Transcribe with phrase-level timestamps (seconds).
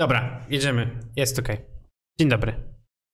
[0.00, 1.00] Dobra, jedziemy.
[1.16, 1.48] Jest ok.
[2.18, 2.54] Dzień dobry.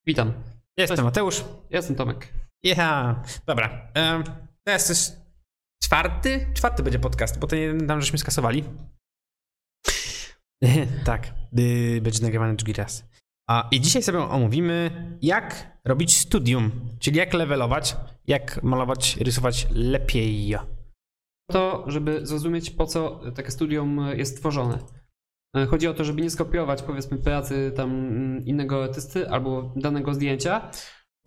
[0.06, 0.32] Witam.
[0.76, 1.04] Jestem Cześć.
[1.04, 1.44] Mateusz.
[1.70, 2.34] Jestem Tomek.
[2.62, 3.22] Ja.
[3.46, 3.92] Dobra.
[3.96, 4.24] Um,
[4.64, 5.20] teraz jest
[5.82, 6.46] czwarty?
[6.54, 8.64] Czwarty będzie podcast, bo ten jeden tam żeśmy skasowali.
[11.04, 11.34] tak.
[11.58, 13.08] y, Będzie nagrywany drugi raz.
[13.48, 14.90] A, I dzisiaj sobie omówimy,
[15.22, 17.96] jak robić studium, czyli jak levelować,
[18.26, 20.56] jak malować, rysować lepiej.
[21.50, 24.78] To, żeby zrozumieć, po co takie studium jest tworzone.
[25.54, 30.14] E, Chodzi o to, żeby nie skopiować, powiedzmy, pracy tam mm, innego artysty albo danego
[30.14, 30.60] zdjęcia.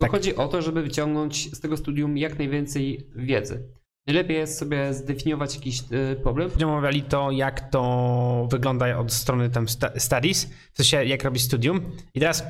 [0.00, 0.10] Bo Tak.
[0.10, 3.68] chodzi o to, żeby wyciągnąć z tego studium jak najwięcej wiedzy.
[4.06, 6.48] Najlepiej jest sobie zdefiniować jakiś e, problem.
[6.48, 11.80] Będziemy omawiali to, jak to wygląda od strony tam studies, w sensie jak robić studium.
[12.14, 12.44] I teraz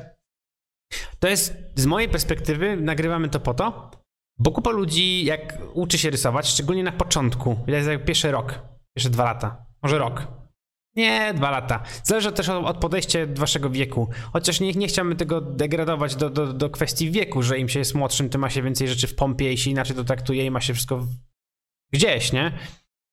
[1.19, 3.91] to jest z mojej perspektywy, nagrywamy to po to,
[4.37, 8.59] bo kupa ludzi jak uczy się rysować, szczególnie na początku, to jest jak pierwszy rok,
[8.95, 10.38] pierwsze dwa lata, może rok.
[10.99, 11.83] Nie, dwa lata.
[12.03, 14.09] Zależy też od, od podejścia waszego wieku.
[14.33, 17.95] Chociaż nie, nie chciałbym tego degradować do, do, do kwestii wieku, że im się jest
[17.95, 20.61] młodszym, tym ma się więcej rzeczy w pompie i się inaczej to traktuje i ma
[20.61, 21.05] się wszystko
[21.93, 22.51] gdzieś, nie?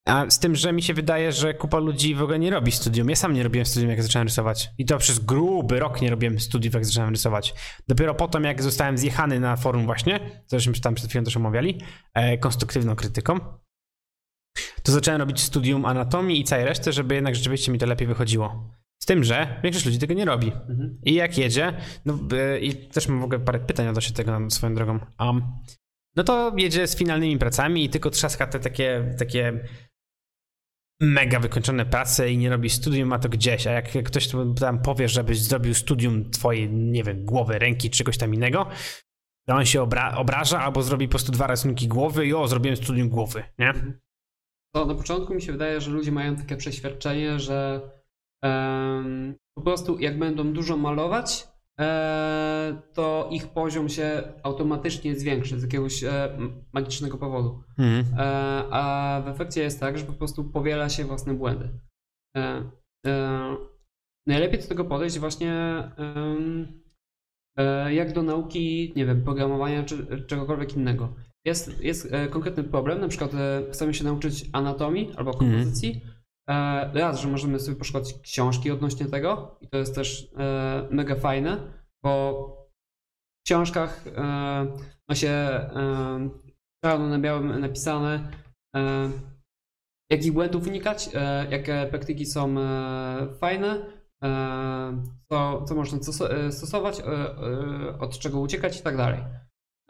[0.07, 3.11] A z tym, że mi się wydaje, że kupa ludzi w ogóle nie robi studium.
[3.11, 4.71] Ja sam nie robiłem studium, jak zacząłem rysować.
[4.79, 7.55] I to przez gruby rok nie robiłem studiów, jak zacząłem rysować.
[7.89, 11.81] Dopiero potem, jak zostałem zjechany na forum właśnie, co żeśmy tam przed chwilą też omawiali,
[12.15, 13.41] e, konstruktywną krytyką,
[14.83, 18.71] to zacząłem robić studium anatomii i całej reszty, żeby jednak rzeczywiście mi to lepiej wychodziło.
[19.03, 20.47] Z tym, że większość ludzi tego nie robi.
[20.47, 20.99] Mhm.
[21.05, 21.73] I jak jedzie,
[22.05, 24.99] no e, i też mam w ogóle parę pytań odnośnie tego swoją drogą.
[25.21, 25.43] Um,
[26.17, 29.69] no to jedzie z finalnymi pracami i tylko trzaska te takie, takie
[31.01, 33.67] mega wykończone prace i nie robi studium, a to gdzieś.
[33.67, 34.29] A jak ktoś
[34.61, 38.67] tam powie, żebyś zrobił studium twojej, nie wiem, głowy, ręki, czegoś tam innego,
[39.49, 42.77] to on się obra obraża albo zrobi po prostu dwa rysunki głowy i o, zrobiłem
[42.77, 43.73] studium głowy, nie?
[44.77, 47.91] To na początku mi się wydaje, że ludzie mają takie przeświadczenie, że
[48.43, 51.49] em, po prostu jak będą dużo malować,
[51.81, 56.39] e, to ich poziom się automatycznie zwiększy z jakiegoś e,
[56.73, 57.63] magicznego powodu.
[57.79, 58.21] Mhm.
[58.21, 58.23] E,
[58.71, 61.69] a w efekcie jest tak, że po prostu powiela się własne błędy.
[62.37, 62.71] E,
[63.07, 63.57] e,
[64.27, 65.53] najlepiej do tego podejść właśnie
[67.59, 71.15] e, jak do nauki, nie wiem, programowania czy czegokolwiek innego.
[71.47, 76.01] Jest, jest e, konkretny problem, na przykład e, chcemy się nauczyć anatomii albo kompozycji.
[76.49, 80.29] E, raz, że możemy sobie poszukać książki odnośnie tego i to jest też
[80.91, 81.59] mega fajne,
[82.05, 82.43] bo
[83.41, 84.05] w książkach
[85.09, 85.61] ma się
[86.85, 88.29] czarno na białym napisane,
[90.11, 91.11] jakich błędów unikać,
[91.51, 92.55] jakie praktyki są
[93.41, 93.87] fajne,
[95.33, 97.03] co, co można stoso- stosować,
[98.01, 99.21] od czego uciekać i tak dalej.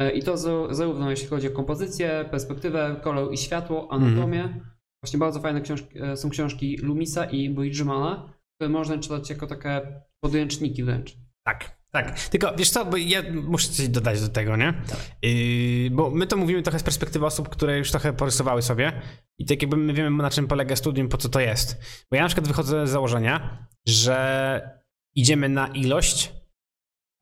[0.01, 4.61] E, I to za- zarówno jeśli chodzi o kompozycję, perspektywę, kolor i światło, anatomię.
[5.03, 9.81] Właśnie bardzo fajne książki, e, są książki Lumisa i Bridgemana, które można czytać jako takie
[10.21, 11.17] podręczniki wręcz.
[11.47, 12.21] Tak, tak.
[12.21, 14.75] Tylko wiesz co, bo ja muszę coś dodać do tego, nie?
[15.23, 18.93] Yy, bo my to mówimy trochę z perspektywy osób, które już trochę porysowały sobie
[19.39, 21.81] i tak jakby my wiemy na czym polega studium, po co to jest.
[22.11, 24.79] Bo ja na przykład wychodzę z założenia, że
[25.15, 26.33] idziemy na ilość,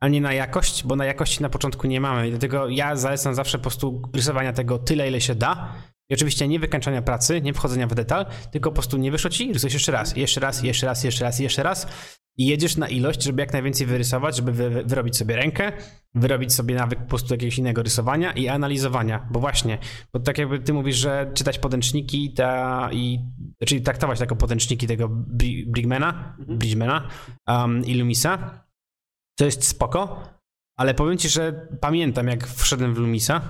[0.04, 2.28] a nie na jakość, bo na jakości na początku nie mamy.
[2.28, 5.72] I dlatego ja zalecam zawsze po prostu rysowania tego tyle, ile się da.
[6.10, 9.52] I oczywiście nie wykańczania pracy, nie wchodzenia w detal, tylko po prostu nie wyszło ci,
[9.52, 11.86] rysujesz jeszcze raz, jeszcze raz, jeszcze raz, jeszcze raz, jeszcze raz.
[12.36, 15.72] I jedziesz na ilość, żeby jak najwięcej wyrysować, żeby wy, wy- wyrobić sobie rękę,
[16.14, 19.78] wyrobić sobie nawyk po prostu jakiegoś innego rysowania i analizowania, bo właśnie,
[20.12, 23.18] bo tak jakby ty mówisz, że czytać podręczniki ta, i,
[23.66, 27.08] czyli traktować jako podręczniki tego Bri- Brigmana, Bridgemana
[27.48, 28.64] um, i Lumisa,
[29.36, 30.28] to jest spoko,
[30.76, 33.40] ale powiem ci, że pamiętam jak wszedłem w Lumisa,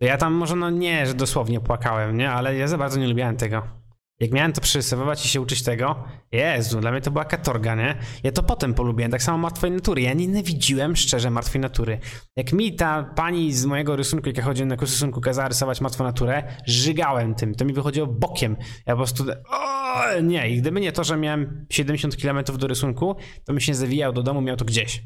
[0.00, 3.36] ja tam może no nie, że dosłownie płakałem, nie, ale ja za bardzo nie lubiłem
[3.36, 3.85] tego.
[4.20, 7.98] Jak miałem to przerysowywać i się uczyć tego, Jezu, dla mnie to była katorga, nie?
[8.22, 10.02] Ja to potem polubiłem, tak samo martwej natury.
[10.02, 11.98] Ja nienawidziłem szczerze martwej natury.
[12.36, 15.80] Jak mi ta pani z mojego rysunku, jak ja chodziłem na kurs rysunku, kazała rysować
[15.80, 18.56] martwą naturę, żygałem tym, to mi wychodziło bokiem.
[18.86, 23.16] Ja po prostu, o, nie, i gdyby nie to, że miałem 70 km do rysunku,
[23.44, 25.02] to bym się zawijał do domu, miał to gdzieś.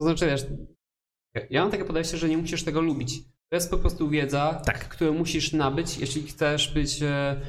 [0.00, 0.46] To znaczy, wiesz,
[1.50, 3.18] ja mam takie podejście, że nie musisz tego lubić.
[3.48, 4.88] To jest po prostu wiedza, Tak.
[4.88, 7.40] którą musisz nabyć, jeśli chcesz być e,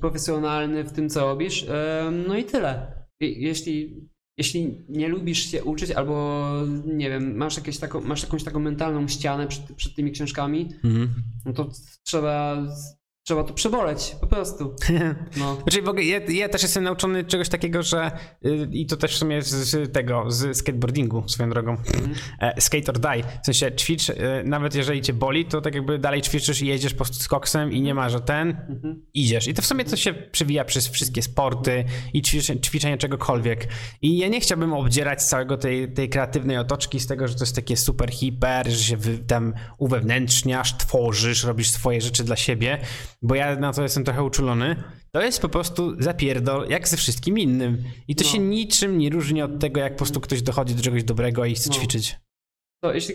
[0.00, 1.66] profesjonalny w tym, co robisz.
[1.68, 2.92] E, no i tyle.
[3.20, 4.00] Jeśli,
[4.38, 6.50] jeśli nie lubisz się uczyć, albo
[6.86, 11.14] nie wiem, masz, jakieś taką, masz jakąś taką mentalną ścianę przed, przed tymi książkami, Mhm.
[11.44, 11.70] no to
[12.04, 12.66] trzeba
[13.24, 14.64] trzeba to przeboleć, po prostu.
[15.36, 15.54] No.
[15.62, 18.10] Znaczy w ogóle ja, ja też jestem nauczony czegoś takiego, że
[18.46, 21.76] y, i to też w sumie z, z tego, z skateboardingu swoją drogą.
[22.40, 23.22] E, skate or die.
[23.42, 26.92] W sensie ćwicz, y, nawet jeżeli cię boli, to tak jakby dalej ćwiczysz i jedziesz
[26.92, 28.56] po prostu z koksem i nie ma, że ten,
[29.14, 29.48] idziesz.
[29.48, 33.68] I to w sumie to się przewija przez wszystkie sporty i ćwiczenie, ćwiczenie czegokolwiek.
[34.02, 37.56] I ja nie chciałbym obdzierać całego tej, tej kreatywnej otoczki z tego, że to jest
[37.56, 42.78] takie super hiper, że się wy, tam uwewnętrzniasz, tworzysz, robisz swoje rzeczy dla siebie,
[43.24, 44.76] bo ja na to jestem trochę uczulony.
[45.12, 47.84] To jest po prostu zapierdol, jak ze wszystkim innym.
[48.08, 48.30] I to No.
[48.30, 51.54] się niczym nie różni od tego, jak po prostu ktoś dochodzi do czegoś dobrego i
[51.54, 51.74] chce No.
[51.76, 52.16] ćwiczyć.
[52.84, 53.14] To jeśli.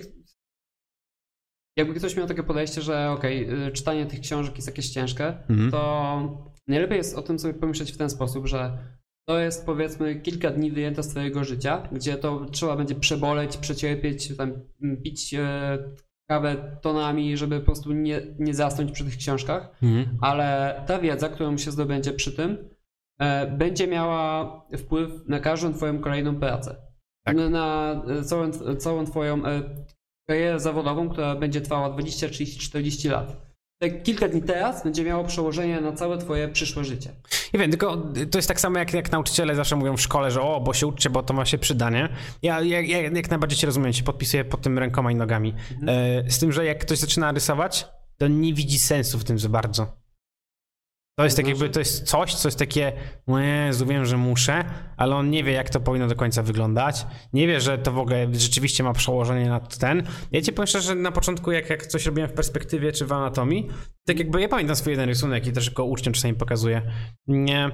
[1.78, 5.72] Jakby ktoś miał takie podejście, że okej, y, czytanie tych książek jest jakieś ciężkie, Mhm.
[5.72, 8.78] to najlepiej jest o tym sobie pomyśleć w ten sposób, że
[9.28, 14.38] to jest powiedzmy kilka dni wyjęte z twojego życia, gdzie to trzeba będzie przeboleć, przecierpieć,
[14.38, 14.54] tam
[15.04, 15.78] pić e,
[16.30, 20.18] kawę tonami, żeby po prostu nie, nie zasnąć przy tych książkach, Mhm.
[20.22, 22.70] ale ta wiedza, którą się zdobędzie przy tym,
[23.20, 26.76] e, będzie miała wpływ na każdą twoją kolejną pracę.
[27.26, 27.38] Tak.
[27.50, 29.62] Na, e, całą, całą twoją e,
[30.30, 33.49] karierę zawodową, która będzie trwała 20, 30, 40 lat.
[34.04, 37.12] Kilka dni teraz będzie miało przełożenie na całe twoje przyszłe życie.
[37.54, 37.98] Ja wiem, tylko
[38.32, 40.88] to jest tak samo jak, jak nauczyciele zawsze mówią w szkole, że o, bo się
[40.88, 42.10] uczcie, bo to ma się przyda, nie?
[42.42, 45.54] Ja, ja, ja jak najbardziej cię rozumiem, się podpisuję pod tym rękoma i nogami.
[45.88, 47.88] E, z tym, że jak ktoś zaczyna rysować,
[48.18, 49.99] to nie widzi sensu w tym za bardzo.
[51.20, 52.94] To jest tak jakby, to jest coś, co jest takie,
[53.28, 54.64] no Jezu, wiem, że muszę,
[54.98, 57.06] ale on nie wie, jak to powinno do końca wyglądać.
[57.34, 60.04] Nie wie, że to w ogóle rzeczywiście ma przełożenie na ten.
[60.32, 63.12] Ja ci powiem szczerze, że na początku, jak, jak coś robiłem w perspektywie czy w
[63.12, 63.70] anatomii,
[64.08, 66.82] tak jakby ja pamiętam swój jeden rysunek i też go uczniom czasami pokazuję,
[67.28, 67.72] nie,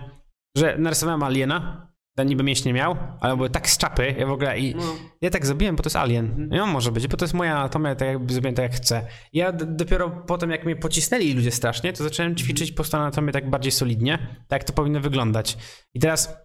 [0.57, 4.59] że narysowałem aliena, ten niby mięśnie miał, ale były tak z czapy, ja w ogóle
[4.59, 4.95] i No.
[5.21, 6.49] ja tak zrobiłem, bo to jest alien.
[6.53, 9.07] I on może być, bo to jest moja anatomia, tak jakby zrobiłem tak jak chcę.
[9.33, 13.49] Ja dopiero potem, jak mnie pocisnęli ludzie strasznie, to zacząłem ćwiczyć po prostu anatomię tak
[13.49, 14.17] bardziej solidnie,
[14.47, 15.57] tak jak to powinno wyglądać.
[15.93, 16.37] I teraz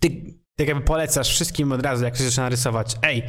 [0.00, 0.10] ty
[0.56, 3.22] tak jakby polecasz wszystkim od razu, jak ktoś zaczyna rysować, ej,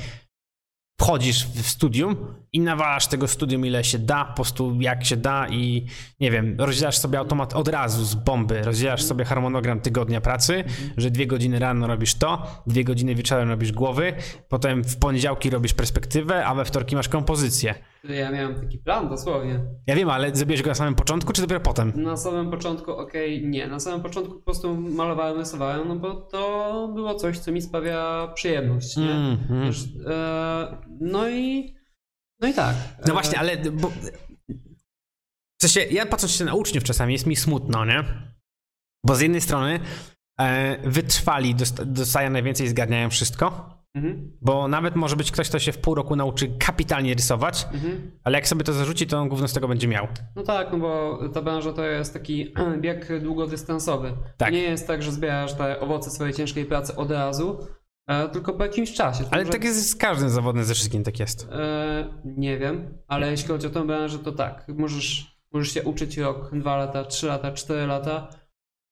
[0.98, 2.16] wchodzisz w studium
[2.54, 5.86] i nawalasz tego studium ile się da, po prostu jak się da i
[6.20, 10.64] nie wiem, rozdzielasz sobie automat od razu z bomby, rozdzielasz sobie harmonogram tygodnia pracy,
[10.98, 14.14] że dwie godziny rano robisz to, dwie godziny wieczorem robisz głowy,
[14.50, 17.76] potem w poniedziałki robisz perspektywę, a we wtorki masz kompozycję.
[18.10, 19.60] Ja miałem taki plan dosłownie.
[19.88, 21.94] Ja wiem, ale zrobiłeś go na samym początku, czy dopiero potem?
[21.96, 23.68] Na samym początku, okej, nie.
[23.68, 28.28] Na samym początku po prostu malowałem, rysowałem, no bo to było coś, co mi sprawia
[28.34, 29.12] przyjemność, nie?
[29.12, 29.72] Mm, mm.
[30.08, 31.76] E, no i.
[32.42, 32.76] No i tak.
[33.08, 33.92] No właśnie, ale bo...
[35.62, 38.04] W sensie, ja patrząc się na uczniów czasami, jest mi smutno, nie?
[39.06, 39.80] Bo z jednej strony
[40.40, 45.72] e, wytrwali, dost, dostają najwięcej, zgarniają wszystko, Mhm, bo nawet może być ktoś, kto się
[45.72, 48.12] w pół roku nauczy kapitalnie rysować, mhm.
[48.24, 50.08] ale jak sobie to zarzuci, to on gówno z tego będzie miał.
[50.36, 54.14] No tak, no bo ta branża to jest taki bieg długodystansowy.
[54.38, 54.54] Tak.
[54.54, 57.68] Nie jest tak, że zbierasz te owoce swojej ciężkiej pracy od razu,
[58.08, 59.24] e, tylko po jakimś czasie.
[59.32, 61.50] Ale może- tak jest z każdym zawodem, ze wszystkim tak jest.
[61.52, 64.66] E, nie wiem, ale jeśli chodzi o tę branżę, to tak.
[64.68, 68.28] Możesz, możesz się uczyć rok, dwa lata, trzy lata, cztery lata,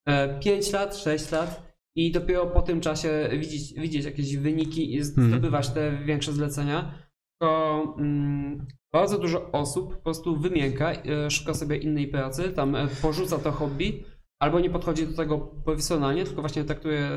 [0.05, 4.99] e, pięć lat, sześć lat i dopiero po tym czasie widzieć, widzieć jakieś wyniki i
[4.99, 5.29] Mhm.
[5.29, 6.93] zdobywać te większe zlecenia.
[7.41, 12.87] Tylko mm, bardzo dużo osób po prostu wymięka, e, szuka sobie innej pracy, tam e,
[13.01, 14.03] porzuca to hobby,
[14.41, 17.09] albo nie podchodzi do tego profesjonalnie, tylko właśnie traktuje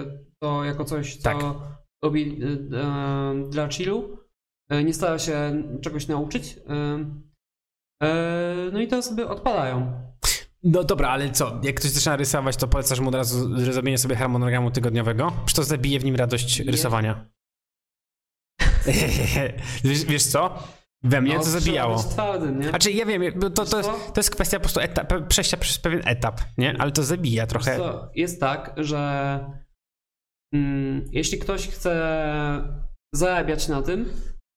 [0.43, 1.37] to jako coś, co Tak.
[2.05, 4.19] robi e, e, dla chillu.
[4.71, 6.59] E, nie stara się czegoś nauczyć.
[6.69, 7.07] e,
[8.73, 9.93] No i to sobie odpalają.
[10.63, 11.61] No dobra, ale co?
[11.63, 15.33] Jak ktoś zaczyna rysować, to polecasz mu od razu zrobienie sobie harmonogramu tygodniowego?
[15.47, 16.71] Czy to zabije w nim radość Nie.
[16.71, 17.31] rysowania?
[19.85, 20.63] wiesz, wiesz co?
[21.03, 21.99] We mnie No, to zabijało.
[21.99, 22.69] twardym, nie?
[22.69, 23.83] Znaczy, ja wiem, to, to, co?
[23.83, 26.77] to jest kwestia po prostu etap, przejścia przez pewien etap, nie?
[26.79, 27.77] Ale to zabija trochę.
[27.77, 29.41] Co, jest tak, że
[30.55, 31.93] mm, jeśli ktoś chce
[33.15, 34.09] zarabiać na tym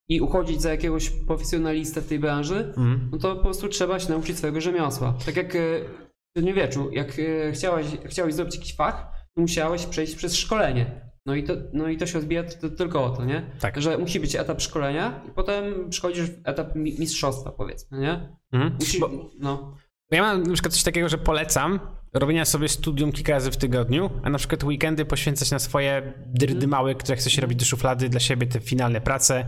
[0.10, 3.10] i uchodzić za jakiegoś profesjonalistę w tej branży, Mm.
[3.12, 5.14] no to po prostu trzeba się nauczyć swojego rzemiosła.
[5.26, 10.16] Tak jak e, w średniowieczu, jak e, chciałeś, chciałeś zrobić jakiś fach, to musiałeś przejść
[10.16, 11.10] przez szkolenie.
[11.26, 13.52] No i to, no i to się odbija t- tylko o to, nie?
[13.60, 13.82] Tak.
[13.82, 18.38] Że musi być etap szkolenia i potem przychodzisz w etap mi- mistrzostwa, powiedzmy, nie?
[18.52, 18.74] Mhm.
[18.80, 19.76] Musi, Bo no.
[20.12, 21.80] Ja mam na przykład coś takiego, że polecam
[22.14, 26.96] robienia sobie studium kilka razy w tygodniu, a na przykład weekendy poświęcać na swoje dyrdymały,
[26.96, 29.46] które chce się robić do szuflady dla siebie, te finalne prace,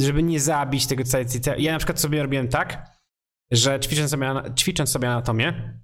[0.00, 1.26] żeby nie zabić tego całej...
[1.58, 2.90] Ja na przykład sobie robiłem tak,
[3.50, 5.78] że ćwicząc sobie, ćwicząc sobie anatomię,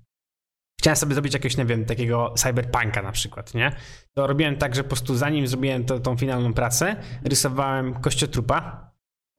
[0.80, 3.76] chciałem sobie zrobić jakiegoś, nie wiem, takiego cyberpunka na przykład, nie?
[4.14, 8.89] To robiłem tak, że po prostu zanim zrobiłem to, tą finalną pracę, rysowałem kościotrupa,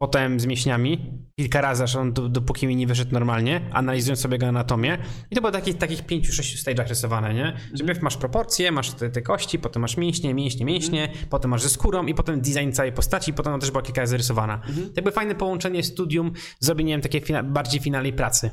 [0.02, 4.36] potem z mięśniami, kilka razy, aż on do, dopóki mi nie wyszedł normalnie, analizując sobie
[4.36, 4.98] jego anatomię.
[5.32, 7.54] I to było takich, takich pięciu, sześciu stage'ach rysowane, nie?
[7.74, 11.62] Że najpierw masz proporcje, masz te, te kości, potem masz mięśnie, mięśnie, mięśnie, potem masz
[11.64, 14.58] ze skórą i potem design całej postaci, potem ona też była kilka razy rysowana.
[14.58, 18.50] To jakby fajne połączenie studium z robieniem takiej fina- bardziej finalnej pracy.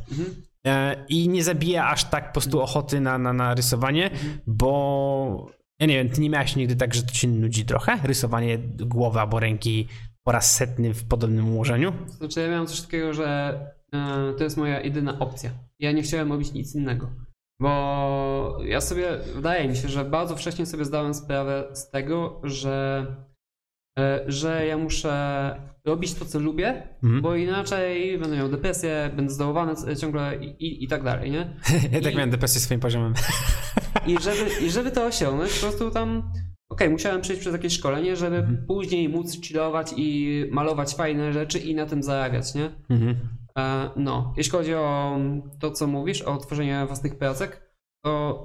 [0.66, 4.10] E, I nie zabija aż tak po prostu ochoty na, na, na rysowanie,
[4.46, 5.46] bo
[5.80, 7.98] ja nie wiem, ty nie miałeś nigdy tak, że to cię nudzi trochę?
[8.02, 9.88] Rysowanie głowy albo ręki
[10.28, 11.92] po raz setny w podobnym ułożeniu?
[12.06, 13.52] Znaczy ja miałem coś takiego, że
[13.94, 15.50] e, to jest moja jedyna opcja.
[15.80, 17.10] Ja nie chciałem robić nic innego.
[17.60, 23.06] Bo ja sobie, wydaje mi się, że bardzo wcześnie sobie zdałem sprawę z tego, że,
[23.98, 25.54] e, że ja muszę
[25.86, 27.22] robić to, co lubię, Mhm.
[27.22, 31.54] bo inaczej będę miał depresję, będę zdałowany c- ciągle i, i, i tak dalej, nie?
[31.92, 33.14] Ja tak I- miałem depresję swoim poziomem.
[34.06, 36.32] I żeby, I żeby to osiągnąć, po prostu tam.
[36.70, 38.66] Okej, musiałem przejść przez jakieś szkolenie, żeby Mhm.
[38.66, 42.70] później móc chillować i malować fajne rzeczy i na tym zarabiać, nie?
[42.88, 43.16] Mhm.
[43.58, 45.18] E, no, jeśli chodzi o
[45.60, 48.44] to, co mówisz, o tworzenie własnych pracek, to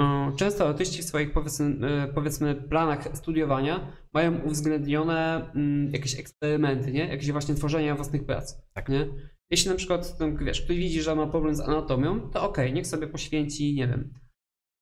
[0.00, 6.92] e, często artyści w swoich powiedzmy, e, powiedzmy planach studiowania mają uwzględnione mm, jakieś eksperymenty,
[6.92, 7.06] nie?
[7.08, 8.88] Jakieś właśnie tworzenie własnych prac, Tak.
[8.88, 9.06] nie?
[9.50, 12.86] Jeśli na przykład, tam, wiesz, ktoś widzi, że ma problem z anatomią, to okej, niech
[12.86, 14.14] sobie poświęci, nie wiem,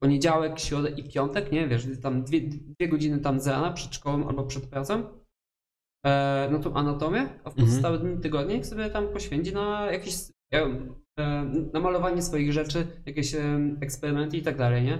[0.02, 1.68] poniedziałek, środę i piątek, nie?
[1.68, 5.02] Wiesz, tam dwie, dwie godziny tam z rana przed szkołą albo przed pracą
[6.06, 10.14] e, na tą anatomię, a w pozostałe dni tygodnia niech sobie tam poświęci na jakieś
[10.54, 10.58] e,
[11.18, 13.40] e, na malowanie swoich rzeczy, jakieś e,
[13.80, 14.98] eksperymenty i tak dalej, nie?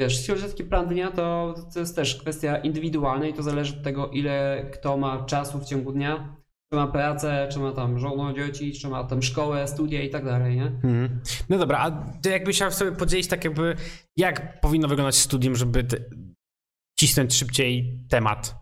[0.00, 4.10] Wiesz, taki plan dnia, to, to jest też kwestia indywidualna i to zależy od tego,
[4.10, 6.36] ile kto ma czasu w ciągu dnia,
[6.72, 10.24] czy ma pracę, czy ma tam żonę, dzieci, czy ma tam szkołę, studia i tak
[10.24, 10.66] dalej, nie?
[10.66, 11.20] Mhm.
[11.48, 11.90] No dobra, a
[12.22, 13.76] ty jakbyś chciał sobie podzielić tak jakby,
[14.16, 15.96] jak powinno wyglądać studium, żeby te,
[16.98, 18.56] cisnąć szybciej temat?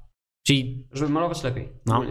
[0.47, 1.73] Czyli, Żeby malować lepiej.
[1.87, 2.05] No.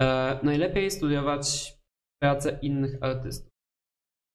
[0.00, 1.74] E, najlepiej studiować
[2.22, 3.50] pracę innych artystów.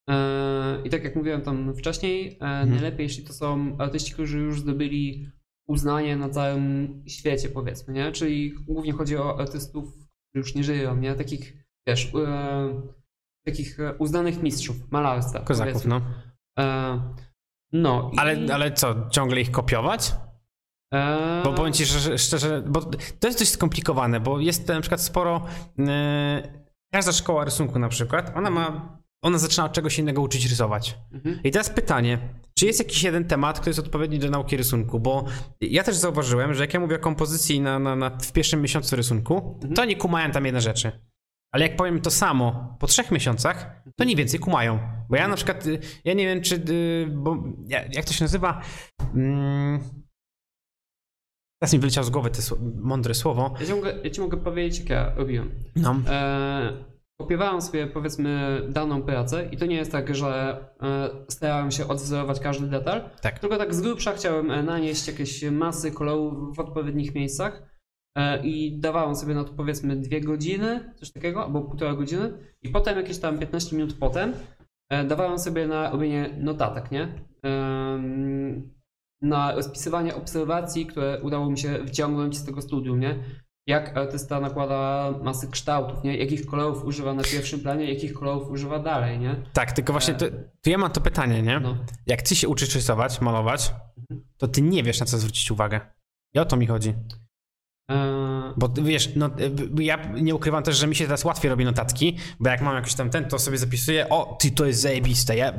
[0.10, 4.62] E, I tak jak mówiłem tam wcześniej, e, najlepiej jeśli to są artyści, którzy już
[4.62, 5.30] zdobyli
[5.68, 8.12] uznanie na całym świecie, powiedzmy, nie?
[8.12, 11.16] Czyli głównie chodzi o artystów, już nie żyją, nie?
[11.16, 11.54] Takich,
[11.88, 12.82] wiesz, e,
[13.46, 15.40] takich e, uznanych mistrzów malarstwa.
[15.40, 15.90] kozaków, powiedzmy.
[15.90, 16.02] no.
[16.64, 17.14] E,
[17.74, 18.12] no.
[18.14, 20.14] i- Ale, ale co, ciągle ich kopiować?
[20.94, 22.82] e, Bo powiem ci szczerze, szczerze, bo
[23.20, 25.46] to jest dość skomplikowane, bo jest na przykład sporo.
[25.80, 26.62] e,
[26.94, 28.98] każda szkoła rysunku na przykład, ona ma.
[29.24, 30.98] Ona zaczyna od czegoś innego uczyć rysować.
[31.12, 31.40] Mhm.
[31.44, 32.20] I teraz pytanie,
[32.62, 35.00] czy jest jakiś jeden temat, który jest odpowiedni do nauki rysunku?
[35.00, 35.26] Bo
[35.62, 38.96] ja też zauważyłem, że jak ja mówię o kompozycji na, na, na, w pierwszym miesiącu
[38.96, 40.92] rysunku, to nie kumają tam jedne rzeczy.
[41.54, 44.80] Ale jak powiem to samo po trzech miesiącach, to nie więcej kumają.
[45.10, 47.38] Bo ja na przykład, y, ja nie wiem czy, y, bo
[47.68, 48.62] ja- jak to się nazywa?
[49.16, 49.80] Mm,
[51.62, 52.38] Teraz mi wyleciało z głowy to
[52.76, 53.54] mądre słowo.
[53.60, 55.52] Ja ci, mogę, ja ci mogę powiedzieć, jak ja robiłem.
[55.76, 55.96] No.
[56.08, 56.91] E,
[57.22, 62.40] kopiowałem sobie powiedzmy daną pracę i to nie jest tak, że e, starałem się odwzorować
[62.40, 63.40] każdy detal, Tak.
[63.40, 67.64] tylko tak z grubsza chciałem e, nanieść jakieś masy kolorów w odpowiednich miejscach
[68.18, 72.70] e, i dawałem sobie na to powiedzmy dwie godziny, coś takiego, albo półtora godziny i
[72.70, 74.34] potem jakieś tam 15 minut potem
[75.08, 77.08] dawałem sobie na robienie notatek, nie?
[79.22, 83.20] Na rozpisywanie obserwacji, które udało mi się wyciągnąć z tego studium, nie?
[83.68, 86.18] Jak artysta nakłada masy kształtów, nie?
[86.18, 89.36] Jakich kolorów używa na pierwszym planie, jakich kolorów używa dalej, nie?
[89.54, 90.26] Tak, tylko właśnie to,
[90.62, 91.60] to ja mam to pytanie, nie?
[91.60, 91.78] No.
[92.08, 93.74] Jak ty się uczysz rysować, malować,
[94.38, 95.80] to ty nie wiesz na co zwrócić uwagę.
[96.34, 96.94] I o to mi chodzi.
[97.90, 99.28] Eee, Bo wiesz, no,
[99.80, 102.76] y, ja nie ukrywam też, że mi się teraz łatwiej robi notatki, bo jak mam
[102.76, 105.38] jakiś tam ten, to sobie zapisuję, o, ty, to jest zajebiste.
[105.38, 105.54] Ja,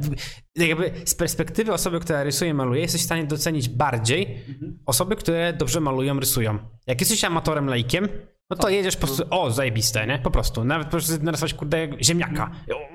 [0.56, 4.44] jakby z perspektywy osoby, która rysuje, maluje, jesteś w stanie docenić bardziej
[4.86, 6.58] osoby, które dobrze malują, rysują.
[6.86, 8.08] Jak jesteś amatorem, laikiem,
[8.50, 10.18] no to jedziesz po prostu, o, zajebiste, nie?
[10.18, 10.64] Po prostu.
[10.64, 12.50] Nawet po prostu narysować, kurde, ziemniaka.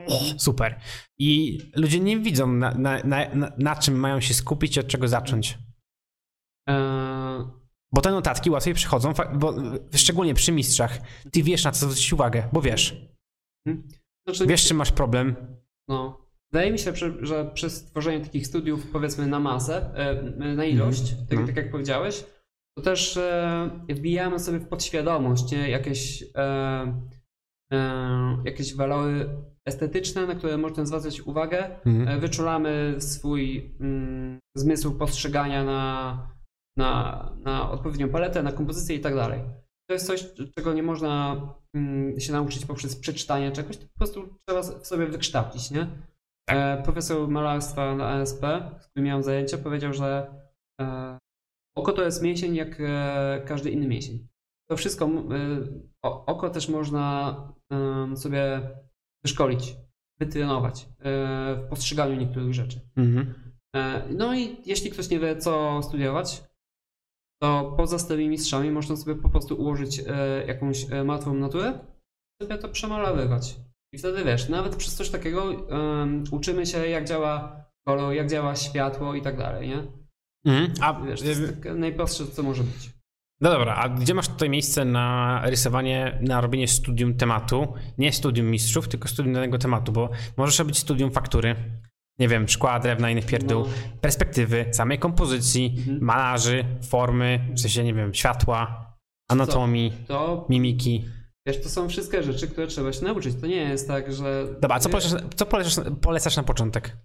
[0.07, 0.79] O, super.
[1.19, 4.87] I ludzie nie widzą, na, na, na, na, na czym mają się skupić i od
[4.87, 5.57] czego zacząć.
[6.67, 7.43] eee,
[7.93, 9.53] Bo te notatki łatwiej przychodzą, bo
[9.95, 10.99] szczególnie przy mistrzach,
[11.31, 13.07] ty wiesz na co zwrócić uwagę, bo wiesz.
[14.27, 15.35] znaczy, Wiesz, czy masz problem.
[15.87, 16.27] No.
[16.51, 16.91] Wydaje mi się,
[17.21, 19.93] że, przy stworzeniu takich studiów, powiedzmy na masę,
[20.55, 21.47] na ilość, tak, Mhm.
[21.47, 22.25] tak jak powiedziałeś,
[22.77, 23.19] to też
[23.89, 25.69] wbijamy sobie w podświadomość nie?
[25.69, 27.01] Jakieś, e,
[27.73, 29.29] e, jakieś walory
[29.65, 31.85] estetyczne, na które można zwracać uwagę.
[31.85, 32.07] Mhm.
[32.07, 36.36] E, Wyczulamy swój mm, zmysł postrzegania na,
[36.77, 39.39] na, na odpowiednią paletę, na kompozycję i tak dalej.
[39.89, 41.41] To jest coś, czego nie można
[41.75, 45.87] mm, się nauczyć poprzez przeczytanie czegoś, to po prostu trzeba w sobie wykształcić, nie?
[46.49, 48.41] E, profesor malarstwa na ASP,
[48.79, 50.33] z którym miałem zajęcia, powiedział, że
[50.81, 51.17] e,
[51.77, 54.27] oko to jest mięsień jak e, każdy inny mięsień.
[54.69, 55.09] to wszystko,
[56.05, 57.35] o- oko też można
[58.15, 58.69] sobie
[59.23, 59.75] wyszkolić,
[60.19, 62.79] wytrenować w postrzeganiu niektórych rzeczy.
[62.95, 63.33] Mhm.
[64.09, 66.43] No i jeśli ktoś nie wie, co studiować,
[67.41, 71.79] to poza starymi mistrzami można sobie po prostu ułożyć e, jakąś e, martwą naturę,
[72.41, 73.55] sobie to przemalowywać.
[73.93, 75.43] I wtedy wiesz, nawet przez coś takiego
[76.31, 79.83] uczymy się, jak działa kolor, jak działa światło i tak dalej, nie?
[80.45, 80.73] Mhm.
[80.81, 82.97] A Wiesz, to jest takie najprostsze, co może być.
[83.41, 87.73] No dobra, a gdzie masz tutaj miejsce na rysowanie, na robienie studium tematu?
[87.97, 91.55] Nie studium mistrzów, tylko studium danego tematu, bo możesz robić studium faktury,
[92.19, 93.67] nie wiem, szkła, drewna, innych pierdół, No.
[94.01, 96.03] perspektywy, samej kompozycji, Mhm.
[96.03, 98.87] malarzy, formy, w sensie, nie wiem, światła,
[99.29, 101.05] anatomii, To, mimiki.
[101.47, 103.35] wiesz, to są wszystkie rzeczy, które trzeba się nauczyć.
[103.41, 104.47] To nie jest tak, że...
[104.61, 106.97] Dobra, co polecasz, co polecasz, polecasz na początek?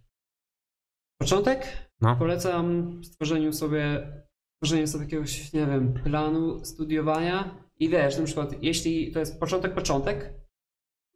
[1.20, 1.90] Początek?
[2.00, 2.16] No.
[2.16, 4.12] Polecam stworzeniu sobie,
[4.56, 9.74] stworzeniu sobie jakiegoś, nie wiem, planu studiowania i wiesz, na przykład, jeśli to jest początek,
[9.74, 10.34] początek,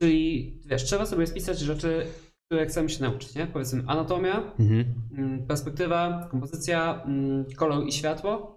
[0.02, 2.06] czyli wiesz, trzeba sobie spisać rzeczy,
[2.46, 3.46] które chcemy się nauczyć, nie?
[3.46, 4.84] Powiedzmy anatomia, Mhm.
[5.18, 8.56] mm, perspektywa, kompozycja, mm, kolor i światło.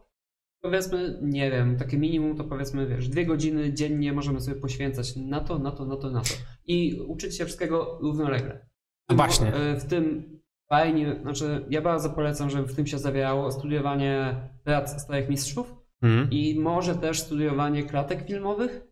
[0.63, 5.39] Powiedzmy, nie wiem, takie minimum to powiedzmy, wiesz, dwie godziny dziennie możemy sobie poświęcać na
[5.39, 6.29] to, na to, na to, na to.
[6.65, 8.67] I uczyć się wszystkiego równolegle.
[9.08, 9.53] A właśnie.
[9.53, 10.24] E, W tym
[10.69, 16.29] fajnie, znaczy ja bardzo polecam, żeby w tym się zawierało studiowanie prac starych mistrzów Mhm.
[16.31, 18.88] i może też studiowanie klatek filmowych.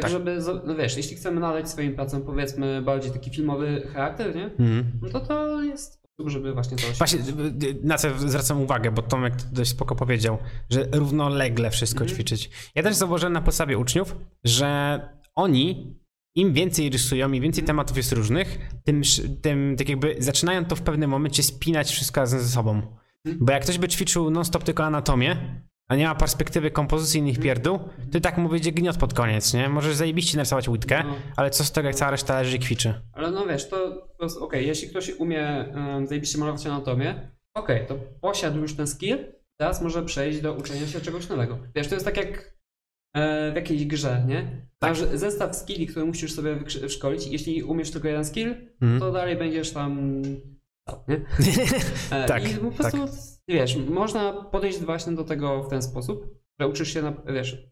[0.00, 0.12] Tak, Tak.
[0.12, 4.44] żeby, no wiesz, jeśli chcemy nadać swoim pracom powiedzmy bardziej taki filmowy charakter, nie?
[4.44, 4.84] Mhm.
[5.02, 9.02] No to to jest sposób, żeby właśnie to Właśnie y, na co zwracam uwagę, bo
[9.02, 10.38] Tomek dość spoko powiedział,
[10.70, 12.14] że równolegle wszystko Mhm.
[12.16, 12.50] ćwiczyć.
[12.74, 15.00] Ja też zauważyłem na podstawie uczniów, że
[15.34, 15.94] oni
[16.34, 19.02] im więcej rysują, im więcej tematów jest różnych, tym,
[19.42, 22.82] tym tak jakby zaczynają to w pewnym momencie spinać wszystko razem ze sobą.
[23.24, 23.44] Mhm.
[23.46, 27.78] Bo jak ktoś by ćwiczył non-stop tylko anatomię, a nie ma perspektywy kompozycji innych pierdół,
[28.12, 29.68] to i tak mu wyjdzie gniot pod koniec, nie?
[29.68, 31.14] Możesz zajebiście narysować łydkę, No.
[31.36, 32.94] ale co z tego, jak cała reszta leży i kwiczy.
[33.12, 33.76] Ale no wiesz, to,
[34.18, 38.86] to jest okej, jeśli ktoś umie um, zajebiście malować anatomię, okej, to posiadł już ten
[38.86, 39.18] skill,
[39.60, 41.58] teraz może przejść do uczenia się czegoś nowego.
[41.74, 42.56] Wiesz, to jest tak jak
[43.16, 44.66] e, w jakiejś grze, nie?
[44.78, 44.90] Tak.
[44.90, 47.26] Masz zestaw skilli, które musisz sobie wszkolić.
[47.26, 49.00] Jeśli umiesz tylko jeden skill, Mhm.
[49.00, 50.22] to dalej będziesz tam.
[51.08, 51.20] Nie?
[52.10, 52.98] E, Tak, I po prostu,
[53.48, 56.26] wiesz, można podejść właśnie do tego w ten sposób,
[56.60, 57.70] że uczysz się, na, wiesz,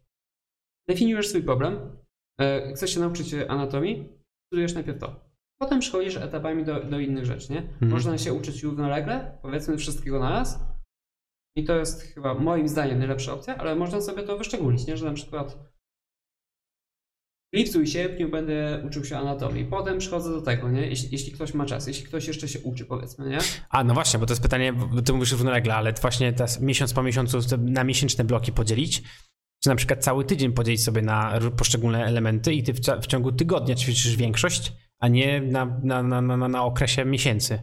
[0.89, 1.97] definiujesz swój problem,
[2.41, 4.09] e, chcesz się nauczyć anatomii,
[4.47, 5.25] studujesz najpierw to.
[5.61, 7.59] Potem przechodzisz etapami do, do innych rzeczy, nie?
[7.59, 7.91] Mhm.
[7.93, 10.65] Można się uczyć równolegle, powiedzmy wszystkiego naraz.
[11.57, 14.97] I to jest chyba moim zdaniem najlepsza opcja, ale można sobie to wyszczególnić, nie?
[14.97, 15.74] Że na przykład
[17.55, 19.65] lipcu i sierpniu będę uczył się anatomii.
[19.65, 20.87] Potem przychodzę do tego, nie?
[20.87, 23.39] Jeśli, jeśli ktoś ma czas, jeśli ktoś jeszcze się uczy, powiedzmy, nie?
[23.71, 26.93] A, no właśnie, bo to jest pytanie, bo ty mówisz równolegle, ale właśnie teraz miesiąc
[26.93, 29.03] po miesiącu na miesięczne bloki podzielić,
[29.63, 33.33] czy na przykład cały tydzień podzielić sobie na poszczególne elementy i ty w, w ciągu
[33.33, 37.63] tygodnia ćwiczysz większość, a nie na, na, na, na, na okresie miesięcy.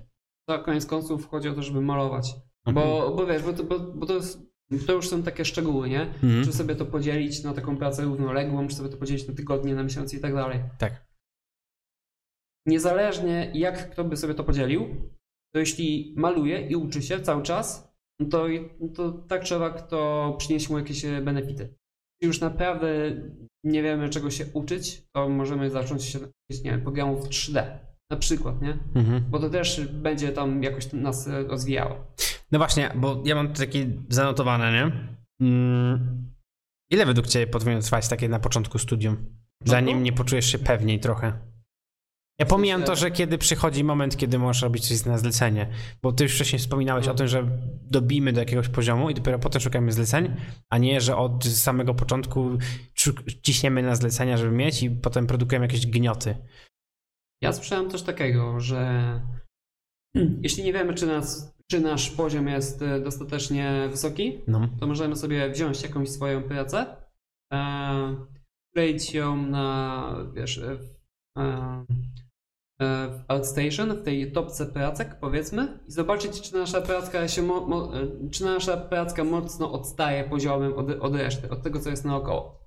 [0.49, 2.33] To koniec końców chodzi o to, żeby malować.
[2.65, 2.87] Mhm.
[2.87, 4.50] Bo, bo wiesz, bo to, bo, bo to, jest,
[4.87, 6.01] to już są takie szczegóły, nie?
[6.01, 6.45] Mhm.
[6.45, 9.83] Czy sobie to podzielić na taką pracę równoległą, czy sobie to podzielić na tygodnie, na
[9.83, 10.59] miesiące i tak dalej.
[10.77, 11.05] Tak.
[12.67, 15.11] Niezależnie jak kto by sobie to podzielił,
[15.53, 18.47] to jeśli maluje i uczy się cały czas, no to,
[18.95, 21.63] to tak trzeba, kto przyniesie mu jakieś e, benefity.
[21.63, 22.87] Jeśli już naprawdę
[23.63, 27.79] nie wiemy czego się uczyć, to możemy zacząć się uczyć, nie wiem, programów 3D
[28.11, 28.77] na przykład, nie?
[28.95, 29.23] Mhm.
[29.29, 32.13] Bo to też będzie tam jakoś nas e, rozwijało.
[32.51, 34.91] No właśnie, bo ja mam takie zanotowane, nie?
[35.47, 36.31] Mm,
[36.91, 39.41] ile według ciebie powinno trwać takie na początku studium?
[39.65, 41.51] Zanim nie poczujesz się pewniej trochę.
[42.39, 45.69] Ja pomijam to, że kiedy przychodzi moment, kiedy możesz robić coś na zlecenie,
[46.01, 47.11] bo ty już wcześniej wspominałeś No.
[47.11, 47.47] o tym, że
[47.81, 50.35] dobijmy do jakiegoś poziomu i dopiero potem szukamy zleceń,
[50.69, 52.57] a nie, że od samego początku
[53.43, 56.35] ciśniemy na zlecenia, żeby mieć i potem produkujemy jakieś gnioty.
[57.43, 59.21] Ja słyszałem coś takiego, że
[60.43, 64.67] jeśli nie wiemy, czy, nas, czy nasz poziom jest e, dostatecznie wysoki, No.
[64.79, 66.85] to możemy sobie wziąć jakąś swoją pracę,
[67.53, 68.15] e,
[69.13, 70.89] ją na, wiesz, e, w,
[71.39, 71.85] e,
[72.81, 77.67] e, w ArtStation, w tej topce pracek, powiedzmy, i zobaczyć, czy nasza pracka się, mo,
[77.67, 77.91] mo,
[78.31, 82.65] czy nasza pracka mocno odstaje poziomem od, od reszty, od tego, co jest naokoło.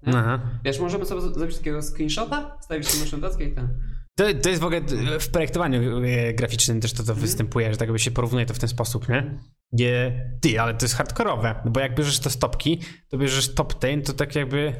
[0.65, 3.69] Wiesz, możemy sobie zrobić takiego screenshota, wstawić naszą prackę i ten.
[4.17, 4.81] To, to jest w ogóle
[5.21, 8.59] w projektowaniu e, graficznym też to, to występuje, że tak jakby się porównuje to w
[8.59, 9.39] ten sposób, nie?
[9.73, 13.83] Nie, ty, ale to jest hardkorowe, no bo jak bierzesz te stopki, to bierzesz top
[13.83, 14.73] 10, to tak jakby,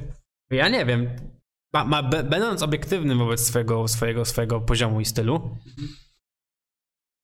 [0.51, 1.11] ja nie wiem,
[1.73, 5.57] ma, ma, be- będąc obiektywnym wobec swojego, swojego, swojego poziomu i stylu,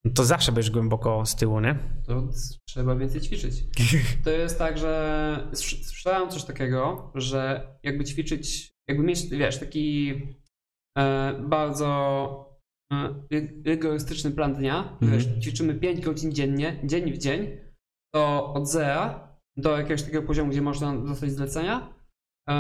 [0.05, 1.79] no to zawsze będziesz głęboko z tyłu, nie?
[2.07, 2.29] To
[2.69, 3.55] trzeba więcej ćwiczyć.
[4.25, 10.13] To jest tak, że słyszałem coś takiego, że jakby ćwiczyć, jakby mieć, wiesz, taki
[11.39, 12.61] bardzo
[12.93, 13.15] e,
[13.67, 15.13] rygorystyczny plan dnia, mhm.
[15.13, 17.59] wiesz, ćwiczymy 5 godzin dziennie, dzień w dzień,
[18.15, 21.95] to od zera do jakiegoś takiego poziomu, gdzie można dostać zlecenia,
[22.51, 22.55] e,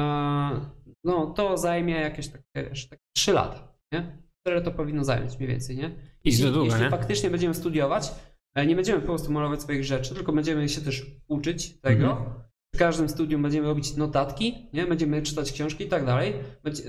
[1.05, 4.19] no to zajmie jakieś takie, takie 3 lata, nie?
[4.47, 5.90] Tyle to powinno zająć mniej więcej, nie?
[6.25, 6.90] Jeśli, długo, jeśli nie?
[6.90, 8.12] faktycznie będziemy studiować,
[8.55, 12.11] e, nie będziemy po prostu malować swoich rzeczy, tylko będziemy się też uczyć tego.
[12.11, 12.50] Mhm.
[12.75, 14.87] W każdym studium będziemy robić notatki, nie?
[14.87, 16.35] będziemy czytać książki i tak dalej.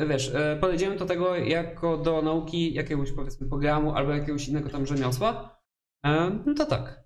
[0.09, 4.85] Wiesz, e, podejdziemy do tego jako do nauki jakiegoś powiedzmy programu albo jakiegoś innego tam
[4.85, 5.61] rzemiosła.
[6.45, 7.03] No to tak.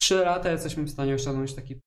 [0.00, 1.80] Trzy lata jesteśmy w stanie osiągnąć taki